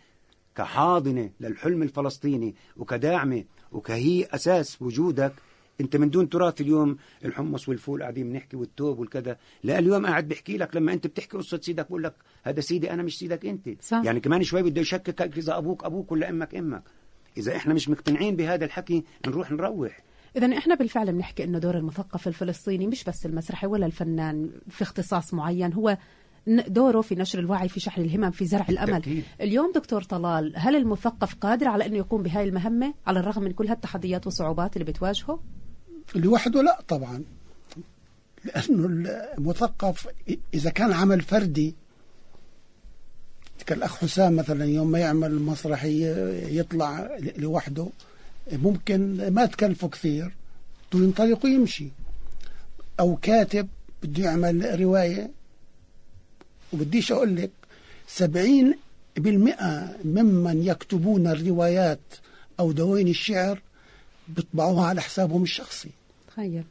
[0.56, 5.34] كحاضنة للحلم الفلسطيني وكداعمة وكهي أساس وجودك.
[5.82, 9.38] أنت من دون تراث اليوم الحمص والفول قاعدين بنحكي والتوب والكذا.
[9.64, 13.04] لا اليوم قاعد بحكي لك لما أنت بتحكي قصة سيدك بقول لك هذا سيدي أنا
[13.04, 13.70] مش سيدك أنت.
[13.82, 14.02] صح.
[14.06, 16.84] يعني كمان شوي بده يشككك إذا أبوك أبوك ولا أمك أمك.
[17.38, 20.00] إذا إحنا مش مقتنعين بهذا الحكي نروح نروح.
[20.38, 25.34] إذا إحنا بالفعل بنحكي إنه دور المثقف الفلسطيني مش بس المسرحي ولا الفنان في اختصاص
[25.34, 25.98] معين هو
[26.48, 28.92] دوره في نشر الوعي في شحن الهمم في زرع الأمل.
[28.94, 29.24] بالتأكيد.
[29.42, 33.68] اليوم دكتور طلال هل المثقف قادر على أنه يقوم بهاي المهمة على الرغم من كل
[33.68, 35.40] هالتحديات والصعوبات اللي بتواجهه؟
[36.16, 37.24] لوحده لا طبعا.
[38.46, 38.86] لأنه
[39.38, 40.08] المثقف
[40.54, 41.76] إذا كان عمل فردي
[43.66, 46.16] كالأخ حسام مثلا يوم ما يعمل مسرحية
[46.60, 47.88] يطلع لوحده
[48.52, 50.32] ممكن ما تكلفه كثير
[50.94, 51.88] بده ينطلق ويمشي
[53.00, 53.68] أو كاتب
[54.04, 55.32] بده يعمل رواية
[56.74, 57.52] وبديش أقول لك
[58.08, 58.78] سبعين
[59.18, 62.00] بالمئة ممن يكتبون الروايات
[62.60, 63.62] أو دواوين الشعر
[64.28, 65.90] بيطبعوها على حسابهم الشخصي.
[66.28, 66.64] تخيل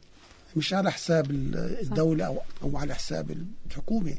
[0.55, 4.15] مش على حساب الدولة أو, أو على حساب الحكومة.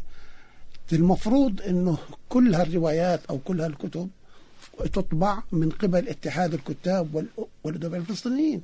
[0.92, 1.98] المفروض أنه
[2.28, 4.11] كل هالروايات أو كل هالكتب
[4.78, 7.28] تطبع من قبل اتحاد الكتاب وال-
[7.64, 8.62] والأدباء الفلسطينيين.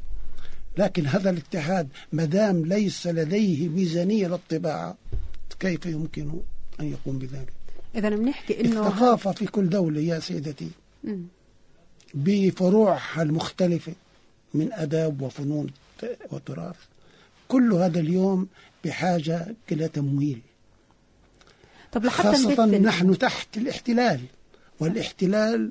[0.78, 4.96] لكن هذا الاتحاد مدام ليس لديه ميزانية للطباعة
[5.60, 6.40] كيف يمكن
[6.80, 7.52] أن يقوم بذلك؟
[7.94, 10.70] إذا بنحكي إنه الثقافة في كل دولة يا سيدتي.
[12.14, 13.92] بفروعها المختلفة
[14.54, 15.66] من آداب وفنون
[16.30, 16.76] وتراث.
[17.48, 18.48] كل هذا اليوم
[18.84, 20.40] بحاجة إلى تمويل.
[21.92, 24.20] طب لحتى خاصة نحن تحت الاحتلال
[24.80, 25.70] والإحتلال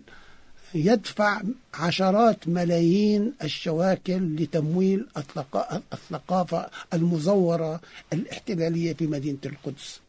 [0.73, 1.41] يدفع
[1.73, 7.81] عشرات ملايين الشواكل لتمويل الثقا- الثقافة المزورة
[8.13, 9.99] الاحتلالية في مدينة القدس.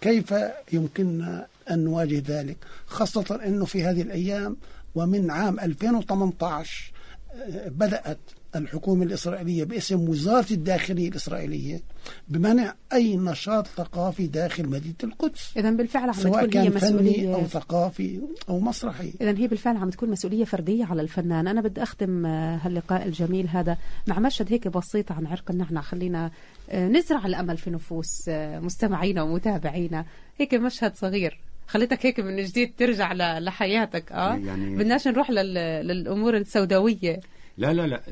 [0.00, 0.34] كيف
[0.72, 4.56] يمكننا أن نواجه ذلك؟ خاصة أنه في هذه الأيام
[4.94, 6.92] ومن عام 2018
[7.34, 8.18] آه، بدأت
[8.56, 11.80] الحكومة الإسرائيلية باسم وزارة الداخلية الإسرائيلية
[12.28, 15.52] بمنع أي نشاط ثقافي داخل مدينة القدس.
[15.56, 19.12] إذا بالفعل عم سواء تكون هي كان فني مسؤولية أو ثقافي أو مسرحي.
[19.20, 23.48] إذا هي بالفعل عم تكون مسؤولية فردية على الفنان، أنا بدي أختم آه، هاللقاء الجميل
[23.48, 23.76] هذا
[24.06, 26.30] مع مشهد هيك بسيط عن عرق النعنع، خلينا
[26.70, 30.04] آه، نزرع الأمل في نفوس آه، مستمعينا ومتابعينا،
[30.38, 34.12] هيك مشهد صغير، خليتك هيك من جديد ترجع لحياتك.
[34.12, 35.54] آه يعني- بدناش نروح لل...
[35.86, 37.20] للأمور السوداوية.
[37.56, 38.02] لا لا لا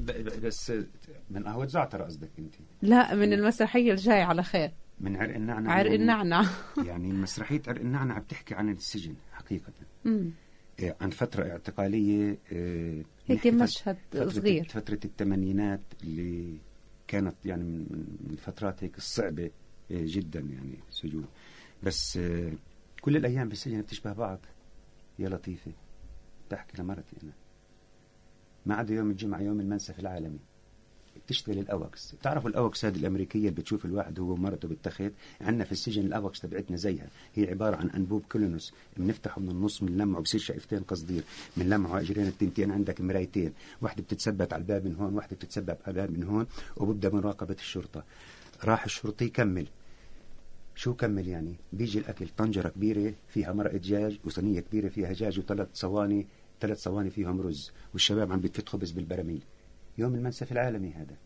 [0.43, 0.73] بس
[1.31, 2.55] من قهوة زعتر قصدك أنت.
[2.83, 4.71] لا من المسرحية الجاية على خير.
[5.01, 5.73] من عرق النعنع.
[5.73, 6.45] عرق يعني- النعنع.
[6.89, 9.73] يعني مسرحية عرق النعنع بتحكي عن السجن حقيقة.
[10.05, 10.31] مم.
[10.79, 14.65] إيه، عن فترة اعتقالية إيه، هيك مشهد فترة صغير.
[14.69, 16.57] فترة الثمانينات اللي
[17.09, 19.51] كانت يعني من الفترات هيك الصعبة
[19.91, 21.25] إيه، جدا يعني سجون.
[21.83, 22.19] بس
[23.01, 24.39] كل الأيام بالسجن بتشبه بعض.
[25.19, 25.73] يا لطيفة
[26.51, 27.33] بحكي لمرتي أنا.
[28.67, 30.39] ما عدا يوم الجمعة يوم المنسف العالمي.
[31.27, 32.15] بتشتغل الأواكس.
[32.15, 36.77] بتعرفوا الأواكس هذه الأمريكية اللي بتشوف الواحد هو ومرته بالتخت عندنا في السجن الأواكس تبعتنا
[36.77, 37.09] زيها.
[37.35, 41.23] هي عبارة عن أنبوب كولينوس بنفتحه من النص بنلمعه بصير شقفتين قصدير.
[41.57, 42.71] بنلمعه اجرين التنتين.
[42.71, 43.53] عندك مرايتين.
[43.83, 46.47] واحدة بتتثبت على الباب من هون واحدة بتتثبت على الباب من هون
[46.77, 48.05] وببدأ مراقبه الشرطة.
[48.65, 49.67] راح الشرطي يكمل.
[50.75, 52.29] شو كمل يعني؟ بيجي الأكل.
[52.37, 56.27] طنجرة كبيرة فيها مرقه دجاج وصينية كبيرة فيها دجاج وثلاث صواني.
[56.61, 59.43] ثلاث صواني فيهم رز والشباب عم بيتفت خبز بالبراميل.
[59.99, 61.17] يوم المنسف العالمي هذا.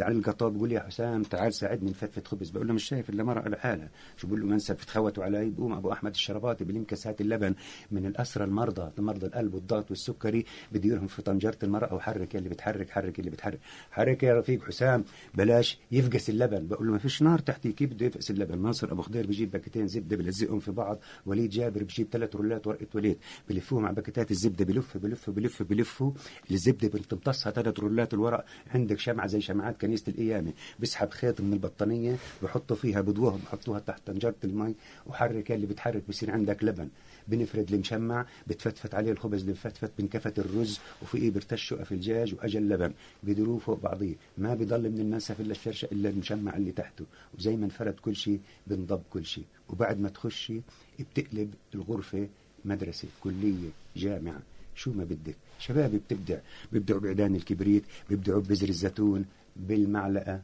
[0.00, 2.50] على القطار بقول لي يا حسام تعال ساعدني نفتفت خبز.
[2.50, 3.88] بقول له مش شايف إلا مرأة لحالها.
[4.16, 5.50] شو بقول له؟ منسف تخوتوا علي.
[5.50, 7.54] بقوم أبو أحمد الشرباتي بلم كاسات اللبن
[7.90, 13.18] من الأسرى المرضى مرضى القلب والضغط والسكري بديرهم في طنجرة المرأة وحرك اللي بتحرك حرك
[13.18, 13.60] اللي بتحرك.
[13.90, 16.66] حرك يا رفيق حسام بلاش يفقس اللبن.
[16.66, 18.62] بقول له ما فيش نار تحتي كيف بده يفقس اللبن.
[18.62, 20.98] ناصر أبو خضير بجيب باكيتين زبدة بلزقهم في بعض.
[21.26, 23.18] وليد جابر بجيب ثلاث رولات ورقة وليد.
[23.48, 24.64] بلفوهم على باكيتات الزبدة.
[24.64, 26.12] بلف بلف بلف بلفوا
[26.50, 28.44] الزبدة بتمتصها ثلاث رولات الورق.
[28.74, 34.06] عندك شمعة زي شمعات كنيسة القيامه بسحب خيط من البطانية بحطه فيها بدوهم بحطوها تحت
[34.06, 34.74] طنجرة المي
[35.06, 36.88] وحرك اللي بتحرك بصير عندك لبن.
[37.28, 42.92] بنفرد المشمع بتفتفت عليه الخبز اللي بفتفت بنكفت الرز وفوقيه برتشوا في الجاج واجى اللبن
[43.22, 44.14] بدروه فوق بعضيه.
[44.38, 47.04] ما بضل من المنسف إلا الشرشة إلا المشمع اللي تحته.
[47.38, 49.44] وزي ما انفرد كل شيء بنضب كل شيء.
[49.68, 50.60] وبعد ما تخشي
[51.00, 52.28] بتقلب الغرفة
[52.64, 54.40] مدرسة كلية جامعة.
[54.74, 55.36] شو ما بدك.
[55.58, 56.38] شباب بتبدع.
[56.72, 59.24] بيبدعوا بعيدان الكبريت بيبدعوا ببذر الزيتون.
[59.58, 60.40] بالمعلقة.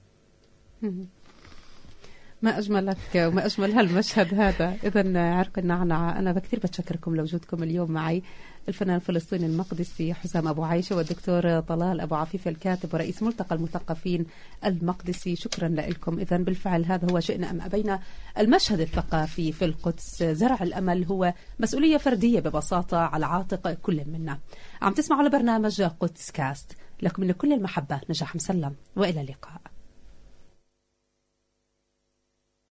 [2.42, 4.76] ما أجملك وما أجمل هالمشهد هذا.
[4.84, 8.22] إذا عرق النعنع أنا كثير بتشكركم لوجودكم اليوم معي.
[8.68, 14.26] الفنان الفلسطيني المقدسي حسام أبو عايشة والدكتور طلال أبو عفيف الكاتب ورئيس ملتقى المثقفين
[14.64, 15.36] المقدسي.
[15.36, 16.18] شكرا لكم.
[16.18, 18.00] إذا بالفعل هذا هو شئنا أم أبينا.
[18.38, 24.38] المشهد الثقافي في القدس زرع الأمل هو مسؤولية فردية ببساطة على عاتق كل منا.
[24.82, 26.76] عم تسمعوا لبرنامج قدس كاست.
[27.02, 29.60] لكم من كل المحبة نجاح مسلم وإلى اللقاء.